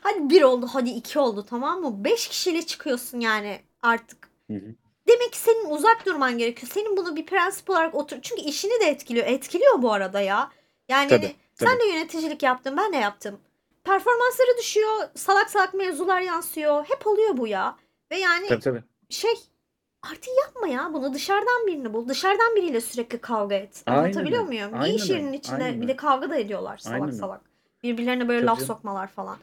Hadi 0.00 0.30
bir 0.30 0.42
oldu, 0.42 0.68
hadi 0.72 0.90
iki 0.90 1.18
oldu 1.18 1.46
tamam 1.50 1.80
mı? 1.80 2.04
Beş 2.04 2.28
kişiyle 2.28 2.62
çıkıyorsun 2.66 3.20
yani 3.20 3.60
artık. 3.82 4.30
Hı 4.50 4.54
hı. 4.54 4.74
Demek 5.08 5.32
ki 5.32 5.38
senin 5.38 5.70
uzak 5.70 6.06
durman 6.06 6.38
gerekiyor. 6.38 6.72
Senin 6.74 6.96
bunu 6.96 7.16
bir 7.16 7.26
prensip 7.26 7.70
olarak 7.70 7.94
otur. 7.94 8.16
Çünkü 8.22 8.42
işini 8.42 8.80
de 8.80 8.84
etkiliyor. 8.84 9.26
Etkiliyor 9.26 9.82
bu 9.82 9.92
arada 9.92 10.20
ya. 10.20 10.50
Yani 10.88 11.08
Tabii, 11.08 11.26
hani 11.26 11.36
sen 11.54 11.66
tabii. 11.66 11.80
de 11.80 11.86
yöneticilik 11.86 12.42
yaptın, 12.42 12.76
ben 12.76 12.92
de 12.92 12.96
yaptım. 12.96 13.40
Performansları 13.84 14.58
düşüyor, 14.58 14.90
salak 15.14 15.50
salak 15.50 15.74
mevzular 15.74 16.20
yansıyor. 16.20 16.84
Hep 16.84 17.06
oluyor 17.06 17.36
bu 17.36 17.46
ya. 17.46 17.76
Ve 18.10 18.18
yani 18.18 18.48
Tabii 18.48 18.60
tabii. 18.60 18.82
şey 19.10 19.34
artık 20.02 20.28
yapma 20.44 20.68
ya 20.68 20.90
bunu 20.92 21.14
dışarıdan 21.14 21.66
birini 21.66 21.92
bul. 21.92 22.08
Dışarıdan 22.08 22.56
biriyle 22.56 22.80
sürekli 22.80 23.18
kavga 23.18 23.54
et. 23.54 23.82
Anlatabiliyor 23.86 24.42
muyum? 24.42 24.70
Aynen 24.74 24.94
iş 24.94 25.02
öyle, 25.02 25.12
yerinin 25.12 25.32
içinde 25.32 25.64
aynen 25.64 25.82
bir 25.82 25.88
de 25.88 25.96
kavga 25.96 26.30
da 26.30 26.36
ediyorlar 26.36 26.78
salak 26.78 27.00
Aynen 27.02 27.12
salak. 27.12 27.40
Birbirlerine 27.82 28.28
böyle 28.28 28.38
Tabii 28.38 28.46
laf 28.46 28.58
canım. 28.58 28.66
sokmalar 28.66 29.08
falan. 29.08 29.36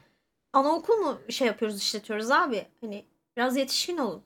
Anaokul 0.54 0.97
mu 0.97 1.17
şey 1.30 1.47
yapıyoruz 1.47 1.78
işletiyoruz 1.78 2.32
abi? 2.32 2.67
Hani 2.82 3.06
biraz 3.38 3.58
yetişkin 3.58 3.97
olun. 3.97 4.24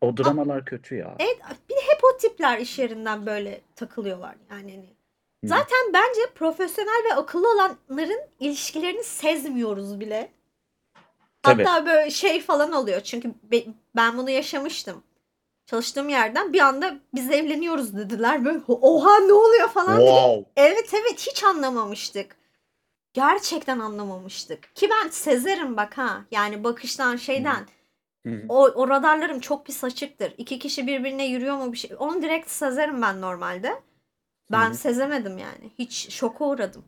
O 0.00 0.16
dramalar 0.16 0.64
kötü 0.64 0.94
ya. 0.94 1.14
Evet 1.18 1.38
bir 1.70 1.74
de 1.76 1.80
hep 1.80 2.00
o 2.04 2.16
tipler 2.16 2.58
iş 2.58 2.78
yerinden 2.78 3.26
böyle 3.26 3.60
takılıyorlar. 3.76 4.34
Yani 4.50 4.72
hani. 4.76 4.86
Hı. 5.44 5.48
Zaten 5.48 5.92
bence 5.94 6.20
profesyonel 6.34 7.04
ve 7.10 7.14
akıllı 7.14 7.52
olanların 7.54 8.20
ilişkilerini 8.40 9.04
sezmiyoruz 9.04 10.00
bile. 10.00 10.32
Tabii. 11.42 11.64
Hatta 11.64 11.86
böyle 11.86 12.10
şey 12.10 12.40
falan 12.40 12.72
oluyor. 12.72 13.00
Çünkü 13.00 13.34
be- 13.42 13.64
ben 13.96 14.18
bunu 14.18 14.30
yaşamıştım. 14.30 15.02
Çalıştığım 15.66 16.08
yerden 16.08 16.52
bir 16.52 16.60
anda 16.60 16.94
biz 17.14 17.30
evleniyoruz 17.30 17.96
dediler. 17.96 18.44
Böyle 18.44 18.60
oha 18.68 19.18
ne 19.18 19.32
oluyor 19.32 19.68
falan. 19.68 19.96
Wow. 19.96 20.50
Evet 20.56 20.94
evet 20.94 21.26
hiç 21.30 21.44
anlamamıştık. 21.44 22.36
Gerçekten 23.12 23.78
anlamamıştık. 23.78 24.74
Ki 24.74 24.88
ben 24.90 25.08
sezerim 25.08 25.76
bak 25.76 25.98
ha. 25.98 26.24
Yani 26.30 26.64
bakıştan 26.64 27.16
şeyden. 27.16 27.54
Hı 27.54 27.66
O, 28.48 28.64
o 28.74 28.88
radarlarım 28.88 29.40
çok 29.40 29.66
pis 29.66 29.84
açıktır. 29.84 30.34
İki 30.38 30.58
kişi 30.58 30.86
birbirine 30.86 31.26
yürüyor 31.26 31.56
mu 31.56 31.72
bir 31.72 31.78
şey. 31.78 31.90
Onu 31.98 32.22
direkt 32.22 32.50
sezerim 32.50 33.02
ben 33.02 33.20
normalde. 33.20 33.72
Ben 34.52 34.66
Hı 34.66 34.70
hı. 34.70 34.74
sezemedim 34.74 35.38
yani. 35.38 35.70
Hiç 35.78 36.10
şoka 36.14 36.44
uğradım. 36.44 36.84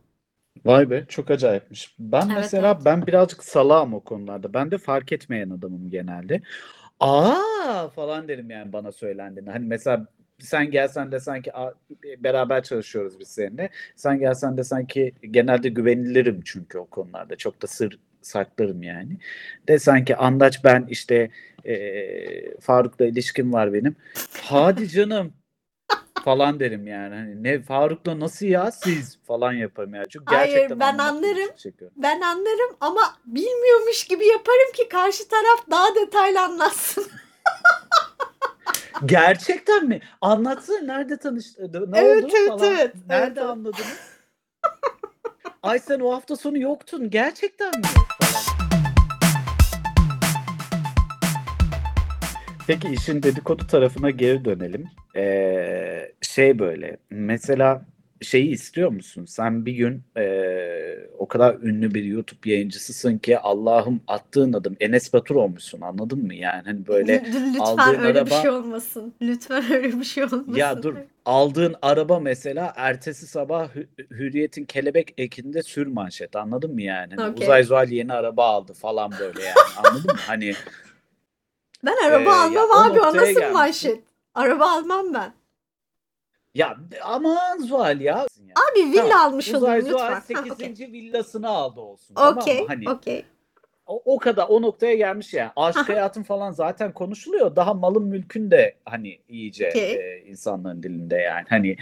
Vay 0.65 0.91
be 0.91 1.05
çok 1.09 1.31
acayipmiş. 1.31 1.97
Ben 1.99 2.27
Evet, 2.27 2.37
mesela 2.37 2.71
evet. 2.75 2.85
ben 2.85 3.07
birazcık 3.07 3.45
salağım 3.45 3.95
o 3.95 4.01
konularda. 4.01 4.55
Ben 4.55 4.71
de 4.71 4.79
fark 4.79 5.13
etmeyen 5.13 5.51
adamım 5.51 5.91
genelde. 5.91 6.43
Aa 7.01 7.89
falan 7.89 8.29
derim 8.29 8.51
yani 8.51 8.73
bana 8.73 8.93
söylendiğinde. 8.93 9.51
Hani 9.51 9.67
mesela 9.67 10.07
sen 10.41 10.71
gelsen 10.71 11.13
desen 11.13 11.43
ki 11.43 11.53
"Aa, 11.57 11.73
beraber 12.19 12.63
çalışıyoruz 12.63 13.21
biz 13.21 13.29
seninle. 13.29 13.71
Sen 13.97 14.19
gelsen 14.19 14.57
desen 14.57 14.87
ki 14.87 15.15
genelde 15.31 15.69
güvenilirim 15.69 16.41
çünkü 16.45 16.79
o 16.79 16.87
konularda. 16.87 17.37
Çok 17.37 17.63
da 17.63 17.67
sır 17.67 17.99
saklarım 18.23 18.83
yani. 18.83 19.19
Desen 19.69 20.05
ki 20.05 20.17
Andaç 20.17 20.65
ben 20.65 20.87
işte 20.89 21.31
eee, 21.65 22.55
Faruk'la 22.61 23.07
ilişkim 23.07 23.53
var 23.53 23.73
benim. 23.73 23.97
Hadi 24.43 24.89
canım 24.89 25.33
falan 26.25 26.61
derim 26.61 26.87
yani. 26.87 27.15
Hani 27.15 27.43
ne 27.43 27.63
Faruk'la 27.63 28.21
nasıl 28.21 28.47
ya 28.47 28.71
siz 28.71 29.19
falan 29.27 29.53
yaparım 29.53 29.95
yani. 29.95 30.07
Çünkü 30.09 30.35
Hayır, 30.35 30.53
gerçekten 30.53 30.81
ben 30.81 30.99
anlarım. 30.99 31.51
Ben 31.97 32.21
anlarım 32.21 32.77
ama 32.81 33.01
bilmiyormuş 33.27 34.05
gibi 34.05 34.27
yaparım 34.27 34.73
ki 34.75 34.89
karşı 34.89 35.29
taraf 35.29 35.71
daha 35.71 35.95
detaylı 35.95 36.41
anlatsın. 36.41 37.07
Gerçekten 39.07 39.85
mi? 39.89 40.01
Anlatsana 40.21 40.79
nerede 40.79 41.17
tanıştı? 41.17 41.71
Ne 41.93 41.99
Evet, 42.01 42.25
oldu 42.25 42.33
evet, 42.37 42.49
falan. 42.49 42.75
evet, 42.75 42.95
Nerede 43.09 43.41
evet. 43.41 43.51
anladınız? 43.51 44.12
Ay 45.63 45.79
sen 45.79 46.01
o 46.01 46.13
hafta 46.13 46.37
sonu 46.37 46.59
yoktun. 46.59 47.11
Gerçekten 47.11 47.79
mi? 47.79 47.85
Peki 52.67 52.89
işin 52.89 53.23
dedikodu 53.23 53.67
tarafına 53.67 54.11
geri 54.11 54.45
dönelim. 54.45 54.85
Ee, 55.17 56.13
şey 56.23 56.59
böyle 56.59 56.97
mesela 57.11 57.83
şeyi 58.23 58.49
istiyor 58.51 58.91
musun? 58.93 59.25
Sen 59.25 59.67
bir 59.67 59.73
gün 59.73 60.03
ee, 60.17 60.99
o 61.19 61.29
kadar 61.29 61.55
ünlü 61.55 61.95
bir 61.95 62.05
YouTube 62.05 62.51
yayıncısısın 62.51 63.19
ki 63.19 63.39
Allah'ım 63.39 64.01
attığın 64.07 64.53
adım 64.53 64.77
Enes 64.81 65.13
Batur 65.13 65.37
olmuşsun 65.37 65.81
anladın 65.81 66.19
mı? 66.27 66.35
Yani 66.35 66.63
hani 66.65 66.87
böyle 66.87 67.17
Lü- 67.17 67.47
Lütfen 67.49 67.61
aldığın 67.61 68.01
öyle 68.01 68.27
bir 68.27 68.31
araba- 68.31 68.43
şey 68.43 68.51
olmasın. 68.51 69.15
Lütfen 69.23 69.73
öyle 69.73 69.99
bir 69.99 70.05
şey 70.05 70.25
olmasın. 70.25 70.53
Ya 70.55 70.83
dur 70.83 70.95
aldığın 71.25 71.75
araba 71.83 72.21
mesela 72.21 72.73
ertesi 72.77 73.27
sabah 73.27 73.69
Hü- 73.69 74.11
Hürriyet'in 74.11 74.65
kelebek 74.65 75.15
ekinde 75.19 75.63
sür 75.63 75.87
manşet 75.87 76.37
anladın 76.37 76.75
mı 76.75 76.83
yani? 76.83 77.15
Hani 77.17 77.31
Okey. 77.33 77.47
Uzay 77.47 77.65
Zuhal 77.65 77.89
yeni 77.91 78.13
araba 78.13 78.47
aldı 78.47 78.73
falan 78.75 79.13
böyle 79.21 79.43
yani 79.43 79.57
anladın 79.77 80.11
mı? 80.13 80.19
Hani 80.27 80.53
Ben 81.85 81.97
araba 82.09 82.31
ya 82.31 82.43
almam 82.43 82.69
o 82.71 82.75
abi 82.75 82.91
o 83.01 83.05
noktaya 83.07 83.21
nasıl 83.23 83.35
gelmişsin. 83.35 83.53
manşet? 83.53 84.01
Araba 84.35 84.71
almam 84.71 85.15
ben. 85.15 85.33
Ya 86.55 86.77
aman 87.03 87.59
Zuhal 87.59 88.01
ya. 88.01 88.27
Abi 88.55 88.93
villa 88.93 89.09
Tamam, 89.09 89.33
almış 89.33 89.49
Uzay 89.49 89.61
olayım 89.61 89.87
Zuhal 89.87 90.17
lütfen. 90.17 90.37
Ha, 90.37 90.45
8. 90.47 90.53
okey. 90.53 90.93
villasını 90.93 91.49
aldı 91.49 91.81
olsun 91.81 92.15
tamam 92.15 92.35
mı? 92.35 92.41
Okey, 92.41 92.67
Hani 92.67 92.91
okey. 92.91 93.25
o, 93.87 94.03
o 94.05 94.19
kadar 94.19 94.47
o 94.49 94.63
noktaya 94.63 94.95
gelmiş 94.95 95.35
yani. 95.35 95.51
Aşk 95.57 95.89
hayatın 95.89 96.23
falan 96.23 96.53
zaten 96.53 96.93
konuşuluyor. 96.93 97.57
Daha 97.57 97.75
malın 97.75 98.05
mülkün 98.05 98.51
de 98.51 98.77
hani 98.85 99.19
iyice 99.29 99.69
Okey. 99.69 99.93
e, 99.93 100.25
insanların 100.27 100.83
dilinde 100.83 101.17
yani. 101.17 101.45
Hani 101.49 101.77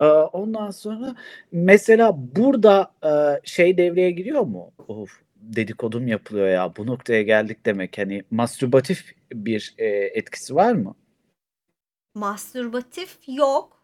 e, 0.00 0.04
ondan 0.06 0.70
sonra 0.70 1.14
mesela 1.52 2.12
burada 2.36 2.92
e, 3.04 3.40
şey 3.44 3.78
devreye 3.78 4.10
giriyor 4.10 4.42
mu? 4.42 4.72
Of 4.88 5.20
dedikodum 5.36 6.08
yapılıyor 6.08 6.48
ya. 6.48 6.76
Bu 6.76 6.86
noktaya 6.86 7.22
geldik 7.22 7.66
demek. 7.66 7.98
Hani 7.98 8.22
mastürbatif 8.30 9.14
bir 9.32 9.74
e, 9.78 9.86
etkisi 9.88 10.54
var 10.54 10.72
mı? 10.72 10.94
Mastürbatif 12.14 13.18
yok. 13.28 13.83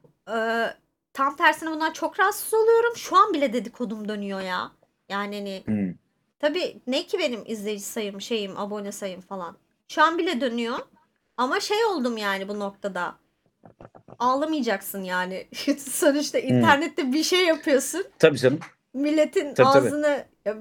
Tam 1.13 1.37
tersine 1.37 1.71
bundan 1.71 1.93
çok 1.93 2.21
rahatsız 2.21 2.55
oluyorum. 2.55 2.97
Şu 2.97 3.17
an 3.17 3.35
bile 3.35 3.53
dedikodum 3.53 4.09
dönüyor 4.09 4.41
ya. 4.41 4.73
Yani 5.09 5.37
hani 5.37 5.63
Hmm. 5.67 5.95
tabii 6.39 6.81
ne 6.87 7.07
ki 7.07 7.19
benim 7.19 7.43
izleyici 7.47 7.85
sayım, 7.85 8.21
şeyim, 8.21 8.59
abone 8.59 8.93
sayım 8.93 9.21
falan. 9.21 9.57
Şu 9.89 10.03
an 10.03 10.19
bile 10.19 10.41
dönüyor. 10.41 10.79
Ama 11.37 11.61
şey 11.61 11.85
oldum 11.85 12.17
yani 12.17 12.49
bu 12.49 12.59
noktada. 12.59 13.15
Ağlamayacaksın 14.19 15.03
yani. 15.03 15.49
Sonuçta 15.79 16.39
internette 16.39 17.13
bir 17.13 17.23
şey 17.23 17.47
yapıyorsun. 17.47 18.05
Tabii 18.19 18.39
canım. 18.39 18.59
Milletin 18.95 19.55
Tabii, 19.55 19.69
tabii. 19.73 19.87
ağzını 19.87 20.25
ya, 20.45 20.57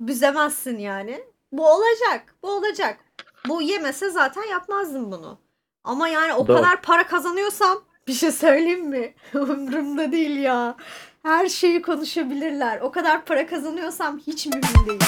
büzemezsin 0.00 0.78
yani. 0.78 1.24
Bu 1.52 1.68
olacak. 1.68 2.34
Bu 2.42 2.50
olacak. 2.50 2.98
Bu 3.48 3.62
yemese 3.62 4.10
zaten 4.10 4.42
yapmazdım 4.42 5.12
bunu. 5.12 5.38
Ama 5.84 6.08
yani 6.08 6.32
o 6.34 6.46
Doğru. 6.48 6.56
kadar 6.56 6.82
para 6.82 7.06
kazanıyorsam 7.06 7.84
bir 8.08 8.12
şey 8.12 8.32
söyleyeyim 8.32 8.88
mi? 8.88 9.14
Umurumda 9.34 10.12
değil 10.12 10.36
ya. 10.36 10.76
Her 11.22 11.48
şeyi 11.48 11.82
konuşabilirler. 11.82 12.80
O 12.80 12.90
kadar 12.90 13.24
para 13.24 13.46
kazanıyorsam 13.46 14.20
hiç 14.26 14.46
mühim 14.46 14.86
değil. 14.88 15.00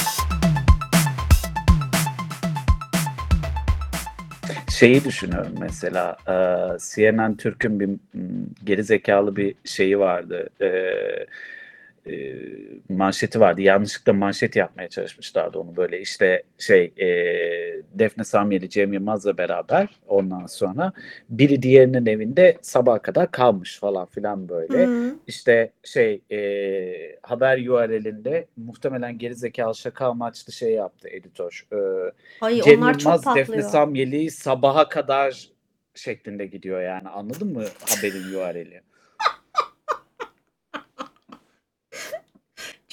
şeyi 4.79 5.05
düşünüyorum 5.05 5.55
mesela 5.61 6.17
e, 6.29 6.35
CNN 6.79 7.37
Türk'ün 7.37 7.81
bir 7.81 7.91
geri 8.65 8.85
zekalı 8.85 9.37
bir 9.37 9.55
şeyi 9.65 9.99
vardı. 9.99 10.49
E, 10.61 10.69
e, 12.11 12.39
manşeti 12.89 13.41
vardı. 13.41 13.61
Yanlışlıkla 13.61 14.13
manşet 14.13 14.57
yapmaya 14.57 14.89
çalışmışlardı 14.89 15.59
onu 15.59 15.77
böyle 15.77 16.01
işte 16.01 16.43
şey 16.59 16.93
e, 16.97 17.09
Defne 17.93 18.25
Samyeli 18.25 18.71
Cem 18.71 18.93
Yılmaz'la 18.93 19.39
beraber 19.39 19.89
ondan 20.09 20.47
sonra 20.47 20.93
biri 21.29 21.63
diğerinin 21.63 22.07
evinde 22.07 22.57
sabaha 22.63 22.99
kadar 22.99 23.31
kalmış 23.31 23.79
falan 23.79 24.07
filan 24.07 24.49
böyle. 24.49 24.87
Hı. 24.87 25.15
İşte 25.27 25.73
şey 25.83 26.21
e, 26.31 26.39
haber 27.23 27.67
URL'inde 27.67 28.47
muhtemelen 28.57 29.19
geri 29.19 29.35
zekalı 29.35 29.75
şaka 29.75 30.07
amaçlı 30.07 30.53
şey 30.53 30.73
yaptı 30.73 31.09
editör. 31.09 31.67
E, 31.73 31.77
Ay 32.41 32.63
Cem 32.63 32.83
onlar 32.83 32.99
çok 32.99 33.03
Yılmaz, 33.03 33.37
Defne 33.37 33.55
patlıyor. 33.55 33.71
Samyeli 33.71 34.31
sabaha 34.31 34.89
kadar 34.89 35.49
şeklinde 35.95 36.47
gidiyor 36.47 36.83
yani 36.83 37.09
anladın 37.09 37.53
mı 37.53 37.65
haberin 37.81 38.35
URL'i? 38.35 38.88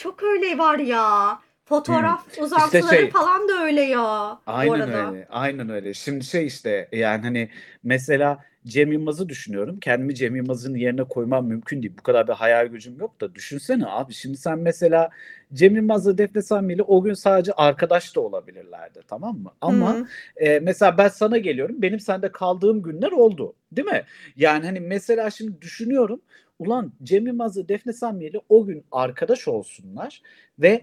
Çok 0.05 0.23
öyle 0.23 0.57
var 0.57 0.79
ya. 0.79 1.39
Fotoğraf 1.65 2.25
uzantıları 2.39 2.95
şey- 2.95 3.09
falan 3.09 3.49
da 3.49 3.63
öyle 3.63 3.81
ya. 3.81 3.99
bu 4.47 4.51
Aynen 4.51 4.73
arada. 4.79 5.11
öyle. 5.11 5.27
Aynen 5.29 5.69
öyle. 5.69 5.93
Şimdi 5.93 6.23
şey 6.25 6.45
işte 6.45 6.87
yani 6.91 7.21
hani 7.21 7.49
mesela 7.83 8.39
Cem 8.65 8.91
Yılmaz'ı 8.91 9.29
düşünüyorum. 9.29 9.79
Kendimi 9.79 10.15
Cem 10.15 10.35
Yılmaz'ın 10.35 10.75
yerine 10.75 11.03
koymam 11.03 11.47
mümkün 11.47 11.81
değil. 11.81 11.93
Bu 11.99 12.03
kadar 12.03 12.27
bir 12.27 12.33
hayal 12.33 12.67
gücüm 12.67 12.99
yok 12.99 13.21
da 13.21 13.35
düşünsene 13.35 13.85
abi. 13.87 14.13
Şimdi 14.13 14.37
sen 14.37 14.59
mesela 14.59 15.09
Cem 15.53 15.75
Yılmaz'la 15.75 16.17
Defne 16.17 16.41
Samyeli 16.41 16.83
o 16.83 17.01
gün 17.03 17.13
sadece 17.13 17.53
arkadaş 17.53 18.15
da 18.15 18.21
olabilirlerdi 18.21 18.99
tamam 19.07 19.37
mı? 19.37 19.51
Ama 19.61 19.93
Hı. 19.95 20.05
e, 20.37 20.59
mesela 20.59 20.97
ben 20.97 21.07
sana 21.07 21.37
geliyorum. 21.37 21.81
Benim 21.81 21.99
sende 21.99 22.31
kaldığım 22.31 22.81
günler 22.81 23.11
oldu. 23.11 23.53
Değil 23.71 23.87
mi? 23.87 24.03
Yani 24.35 24.65
hani 24.65 24.79
mesela 24.79 25.29
şimdi 25.29 25.61
düşünüyorum. 25.61 26.21
Ulan 26.59 26.93
Cem 27.03 27.27
Yılmaz'la 27.27 27.67
Defne 27.67 27.93
Samyeli 27.93 28.41
o 28.49 28.65
gün 28.65 28.85
arkadaş 28.91 29.47
olsunlar 29.47 30.21
ve 30.59 30.81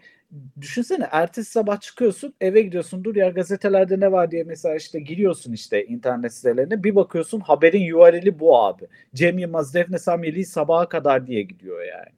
düşünsene 0.61 1.09
ertesi 1.11 1.51
sabah 1.51 1.81
çıkıyorsun 1.81 2.35
eve 2.41 2.63
gidiyorsun 2.63 3.05
dur 3.05 3.17
ya 3.17 3.29
gazetelerde 3.29 4.01
ne 4.01 4.13
var 4.13 4.31
diye 4.31 4.45
mesela 4.45 4.77
işte 4.77 5.01
giriyorsun 5.01 5.53
işte 5.53 5.87
internet 5.87 6.35
sitelerine 6.35 6.85
bir 6.85 6.95
bakıyorsun 6.95 7.41
haberin 7.41 7.93
URL'i 7.93 8.41
bu 8.41 8.59
abi. 8.59 8.89
Cem 9.15 9.39
Yılmaz 9.39 9.75
Defne 9.75 9.99
Samyeli 9.99 10.45
sabaha 10.47 10.89
kadar 10.89 11.27
diye 11.27 11.43
gidiyor 11.43 11.83
yani. 11.85 12.13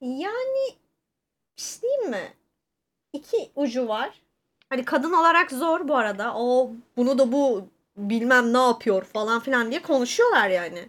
Yani 0.00 0.76
bir 1.56 1.62
şey 1.62 1.82
diyeyim 1.82 2.10
mi? 2.10 2.32
İki 3.12 3.50
ucu 3.56 3.88
var. 3.88 4.22
Hani 4.68 4.84
kadın 4.84 5.12
olarak 5.12 5.50
zor 5.50 5.88
bu 5.88 5.96
arada. 5.96 6.34
O 6.36 6.72
bunu 6.96 7.18
da 7.18 7.32
bu 7.32 7.68
bilmem 7.96 8.52
ne 8.52 8.58
yapıyor 8.58 9.04
falan 9.04 9.40
filan 9.40 9.70
diye 9.70 9.82
konuşuyorlar 9.82 10.48
yani. 10.48 10.88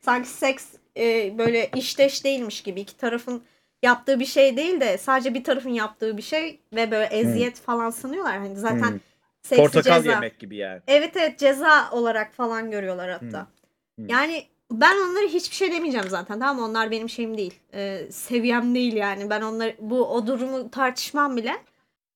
Sanki 0.00 0.28
seks 0.28 0.66
e, 0.96 1.38
böyle 1.38 1.70
işteş 1.76 2.24
değilmiş 2.24 2.62
gibi 2.62 2.80
iki 2.80 2.96
tarafın 2.96 3.42
yaptığı 3.82 4.20
bir 4.20 4.24
şey 4.26 4.56
değil 4.56 4.80
de 4.80 4.98
sadece 4.98 5.34
bir 5.34 5.44
tarafın 5.44 5.70
yaptığı 5.70 6.16
bir 6.16 6.22
şey 6.22 6.60
ve 6.74 6.90
böyle 6.90 7.04
eziyet 7.06 7.60
falan 7.60 7.90
sanıyorlar. 7.90 8.38
Hani 8.38 8.56
zaten 8.56 8.90
Hmm. 8.90 8.98
seksi 9.42 9.62
Portakal 9.62 9.96
ceza. 10.02 10.10
yemek 10.10 10.38
gibi 10.38 10.56
yani. 10.56 10.80
Evet 10.86 11.16
evet 11.16 11.38
ceza 11.38 11.90
olarak 11.92 12.34
falan 12.34 12.70
görüyorlar 12.70 13.10
hatta. 13.10 13.40
Hmm. 13.40 14.04
Hmm. 14.04 14.08
Yani 14.08 14.44
ben 14.72 14.96
onlara 14.96 15.26
hiçbir 15.26 15.56
şey 15.56 15.72
demeyeceğim 15.72 16.08
zaten 16.08 16.38
tamam? 16.40 16.70
Onlar 16.70 16.90
benim 16.90 17.08
şeyim 17.08 17.38
değil. 17.38 17.54
Ee, 17.74 18.06
seviyem 18.10 18.74
değil 18.74 18.92
yani. 18.92 19.30
Ben 19.30 19.42
onlar 19.42 19.74
bu 19.80 20.06
o 20.14 20.26
durumu 20.26 20.70
tartışmam 20.70 21.36
bile. 21.36 21.56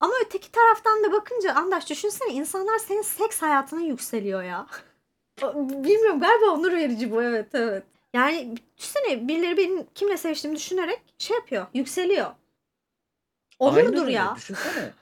Ama 0.00 0.12
öteki 0.26 0.52
taraftan 0.52 1.04
da 1.04 1.12
bakınca 1.12 1.54
Andaş 1.54 1.90
düşünsene 1.90 2.32
insanlar 2.32 2.78
senin 2.78 3.02
seks 3.02 3.42
hayatına 3.42 3.80
yükseliyor 3.80 4.42
ya. 4.42 4.66
Bilmiyorum 5.84 6.20
galiba 6.20 6.50
onur 6.52 6.72
verici 6.72 7.10
bu 7.10 7.22
evet 7.22 7.54
evet. 7.54 7.82
Yani 8.14 8.54
düşünsene 8.78 9.28
birileri 9.28 9.56
benim 9.56 9.86
kimle 9.94 10.16
seviştiğimi 10.16 10.56
düşünerek 10.56 11.02
şey 11.18 11.36
yapıyor 11.36 11.66
yükseliyor. 11.74 12.30
Onurdur 13.58 14.02
öyle, 14.02 14.12
ya. 14.12 14.34
Düşünsene. 14.36 14.92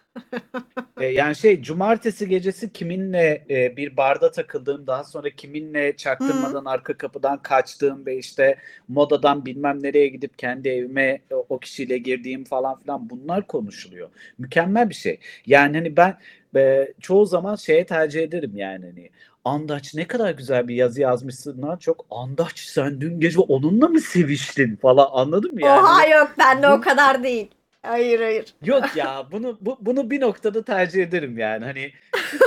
E, 1.01 1.07
yani 1.07 1.37
şey 1.37 1.63
cumartesi 1.63 2.29
gecesi 2.29 2.73
kiminle 2.73 3.47
e, 3.51 3.77
bir 3.77 3.97
barda 3.97 4.31
takıldığım 4.31 4.87
daha 4.87 5.05
sonra 5.05 5.31
kiminle 5.31 5.97
çaktırmadan 5.97 6.65
arka 6.65 6.97
kapıdan 6.97 7.43
kaçtığım 7.43 8.07
ve 8.07 8.19
işte 8.19 8.59
modadan 8.89 9.47
bilmem 9.47 9.83
nereye 9.83 10.09
gidip 10.09 10.39
kendi 10.39 10.69
evime 10.69 11.21
e, 11.31 11.35
o 11.35 11.59
kişiyle 11.59 11.99
girdiğim 11.99 12.45
falan 12.45 12.79
filan 12.79 13.11
bunlar 13.11 13.47
konuşuluyor. 13.47 14.11
Mükemmel 14.39 14.89
bir 14.91 14.95
şey. 14.95 15.19
Yani 15.47 15.77
hani 15.77 15.97
ben 15.97 16.19
e, 16.57 16.93
çoğu 17.01 17.27
zaman 17.27 17.57
şeye 17.57 17.87
tercih 17.87 18.23
ederim 18.23 18.57
yani 18.57 18.87
hani 18.87 19.11
Andaç 19.45 19.95
ne 19.95 20.07
kadar 20.07 20.31
güzel 20.31 20.69
bir 20.69 20.75
yazı 20.75 21.01
yazmışsından 21.01 21.77
çok 21.77 22.07
Andaç 22.11 22.59
sen 22.61 23.01
dün 23.01 23.21
gece 23.21 23.41
onunla 23.41 23.89
mı 23.89 24.01
seviştin 24.01 24.77
falan 24.77 25.09
anladın 25.13 25.55
mı 25.55 25.61
yani? 25.65 25.81
Oha 25.81 26.07
yok 26.07 26.31
bende 26.39 26.69
bu- 26.69 26.73
o 26.73 26.81
kadar 26.81 27.23
değil. 27.23 27.51
Hayır 27.83 28.21
hayır. 28.21 28.55
Yok 28.65 28.97
ya 28.97 29.27
bunu 29.33 29.59
bu, 29.61 29.79
bunu 29.81 30.11
bir 30.11 30.21
noktada 30.21 30.65
tercih 30.65 31.03
ederim 31.03 31.39
yani 31.39 31.65
hani 31.65 31.81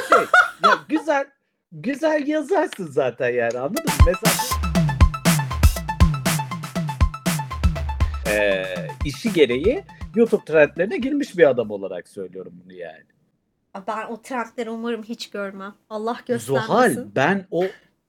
şey 0.09 0.25
ya 0.63 0.77
güzel 0.89 1.25
güzel 1.71 2.27
yazarsın 2.27 2.87
zaten 2.87 3.29
yani 3.29 3.59
anladın 3.59 3.83
mı? 3.85 3.91
Mesela 4.05 4.33
Eee, 8.27 8.87
işi 9.05 9.33
gereği 9.33 9.83
YouTube 10.15 10.45
trendlerine 10.45 10.97
girmiş 10.97 11.37
bir 11.37 11.49
adam 11.49 11.71
olarak 11.71 12.07
söylüyorum 12.07 12.53
bunu 12.63 12.73
yani. 12.73 13.03
Ben 13.87 14.07
o 14.07 14.21
trendleri 14.21 14.69
umarım 14.69 15.03
hiç 15.03 15.29
görmem. 15.29 15.73
Allah 15.89 16.17
Zuhal 16.37 16.87
göstermesin. 16.87 17.15
ben 17.15 17.45
o 17.51 17.63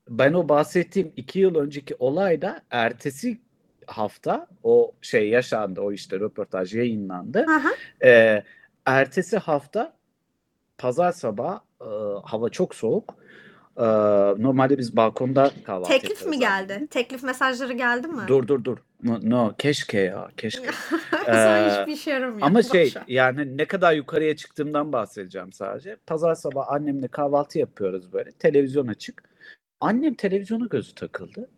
ben 0.09 0.33
o 0.33 0.49
bahsettiğim 0.49 1.13
iki 1.17 1.39
yıl 1.39 1.55
önceki 1.55 1.97
olayda 1.99 2.63
ertesi 2.71 3.41
hafta 3.87 4.47
o 4.63 4.93
şey 5.03 5.29
yaşandı 5.29 5.81
o 5.81 5.93
işte 5.93 6.21
röportaj 6.21 6.75
yayınlandı. 6.75 7.47
Hı. 7.47 7.61
Ee, 8.07 8.43
ertesi 8.87 9.39
hafta 9.39 9.93
pazar 10.79 11.13
sabah 11.13 11.61
e, 11.81 11.85
hava 12.25 12.49
çok 12.49 12.75
soğuk. 12.75 13.15
Ee, 13.77 13.83
normalde 14.39 14.79
biz 14.79 14.97
balkonda 14.97 15.51
kahvaltı 15.65 15.89
Teklif 15.89 16.27
mi 16.27 16.39
geldi? 16.39 16.87
Teklif 16.91 17.23
mesajları 17.23 17.73
geldi 17.73 18.09
mi? 18.09 18.23
Dur 18.29 18.49
dur 18.49 18.65
dur. 18.65 18.79
No, 19.03 19.19
no, 19.23 19.55
keşke 19.59 19.99
ya 19.99 20.29
keşke. 20.37 20.67
Ee, 21.29 21.71
hiçbir 21.71 21.93
işe 21.93 22.11
yaramıyor. 22.11 22.47
Ama 22.47 22.63
şey 22.63 22.95
yani 23.09 23.57
ne 23.57 23.65
kadar 23.65 23.93
yukarıya 23.93 24.37
çıktığımdan 24.37 24.93
bahsedeceğim 24.93 25.53
sadece. 25.53 25.97
Pazar 26.07 26.35
sabah 26.35 26.69
annemle 26.73 27.09
kahvaltı 27.09 27.59
yapıyoruz 27.59 28.13
böyle. 28.13 28.33
Televizyon 28.33 28.87
açık. 28.87 29.23
Annem 29.81 30.15
televizyona 30.15 30.67
gözü 30.67 30.95
takıldı. 30.95 31.51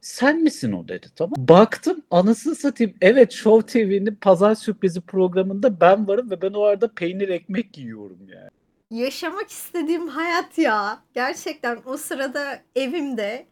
Sen 0.00 0.42
misin 0.42 0.72
o 0.72 0.88
dedi 0.88 1.06
tamam. 1.16 1.34
Baktım 1.38 2.02
anasını 2.10 2.54
satayım. 2.54 2.94
Evet 3.00 3.32
Show 3.32 3.66
TV'nin 3.66 4.14
pazar 4.14 4.54
sürprizi 4.54 5.00
programında 5.00 5.80
ben 5.80 6.08
varım 6.08 6.30
ve 6.30 6.42
ben 6.42 6.52
o 6.52 6.62
arada 6.62 6.92
peynir 6.92 7.28
ekmek 7.28 7.78
yiyorum 7.78 8.18
yani. 8.28 8.50
Yaşamak 8.90 9.50
istediğim 9.50 10.08
hayat 10.08 10.58
ya. 10.58 11.02
Gerçekten 11.14 11.78
o 11.86 11.96
sırada 11.96 12.62
evimde 12.76 13.46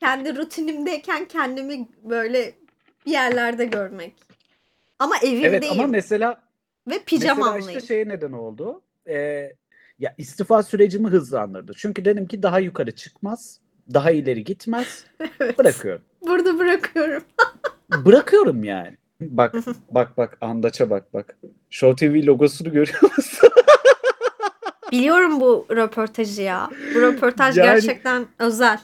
kendi 0.00 0.36
rutinimdeyken 0.36 1.24
kendimi 1.24 1.88
böyle 2.04 2.54
bir 3.06 3.10
yerlerde 3.12 3.64
görmek. 3.64 4.14
Ama 4.98 5.16
evimdeyim 5.16 5.44
Evet 5.54 5.64
ama 5.70 5.86
mesela 5.86 6.30
ve 6.30 6.36
mesela 6.86 7.04
pijamamlıyım. 7.04 7.68
işte 7.68 7.80
şeye 7.86 8.08
neden 8.08 8.32
oldu. 8.32 8.82
Ee, 9.08 9.52
ya 9.98 10.14
istifa 10.18 10.62
sürecimi 10.62 11.08
hızlandırdı. 11.08 11.72
Çünkü 11.76 12.04
dedim 12.04 12.26
ki 12.26 12.42
daha 12.42 12.60
yukarı 12.60 12.90
çıkmaz. 12.96 13.60
Daha 13.94 14.10
ileri 14.10 14.44
gitmez. 14.44 15.04
Evet. 15.40 15.58
Bırakıyorum. 15.58 16.02
Burada 16.26 16.58
bırakıyorum. 16.58 17.22
Bırakıyorum 18.04 18.64
yani. 18.64 18.96
Bak 19.20 19.54
bak 19.90 20.16
bak 20.16 20.38
Andaç'a 20.40 20.90
bak 20.90 21.14
bak. 21.14 21.36
Show 21.70 22.08
TV 22.08 22.26
logosunu 22.26 22.72
görüyor 22.72 23.02
musun? 23.16 23.48
Biliyorum 24.98 25.40
bu 25.40 25.66
röportajı 25.70 26.42
ya. 26.42 26.70
Bu 26.94 27.00
röportaj 27.00 27.56
Yani- 27.58 27.66
gerçekten 27.66 28.26
özel. 28.38 28.78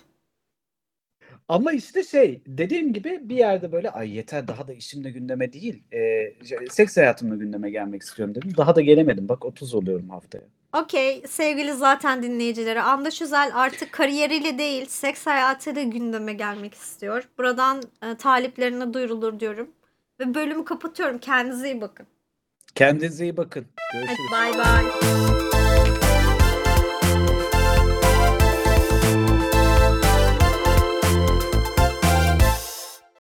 Ama 1.48 1.72
işte 1.72 2.04
şey 2.04 2.42
dediğim 2.46 2.92
gibi 2.92 3.20
bir 3.22 3.36
yerde 3.36 3.72
böyle 3.72 3.90
ay 3.90 4.16
yeter 4.16 4.48
daha 4.48 4.68
da 4.68 4.72
işim 4.72 5.04
de 5.04 5.10
gündeme 5.10 5.52
değil. 5.52 5.82
Ee, 5.92 6.32
seks 6.70 6.96
hayatımla 6.96 7.36
gündeme 7.36 7.70
gelmek 7.70 8.02
istiyorum 8.02 8.34
dedim. 8.34 8.52
Daha 8.56 8.76
da 8.76 8.80
gelemedim. 8.80 9.28
Bak 9.28 9.44
30 9.44 9.74
oluyorum 9.74 10.10
haftaya. 10.10 10.44
Okey 10.82 11.22
sevgili 11.28 11.72
zaten 11.72 12.22
dinleyicileri 12.22 12.80
Andaş 12.80 13.22
Özel 13.22 13.50
artık 13.54 13.92
kariyeriyle 13.92 14.58
değil 14.58 14.86
seks 14.86 15.26
hayatıyla 15.26 15.82
gündeme 15.82 16.32
gelmek 16.32 16.74
istiyor. 16.74 17.28
Buradan 17.38 17.82
e, 18.02 18.14
taliplerine 18.14 18.94
duyurulur 18.94 19.40
diyorum. 19.40 19.70
Ve 20.20 20.34
bölümü 20.34 20.64
kapatıyorum. 20.64 21.18
Kendinize 21.18 21.70
iyi 21.72 21.80
bakın. 21.80 22.06
Kendinize 22.74 23.24
iyi 23.24 23.36
bakın. 23.36 23.66
Hadi 23.92 24.06
Görüşürüz. 24.06 24.30
bay 24.32 24.52
bay. 24.58 25.39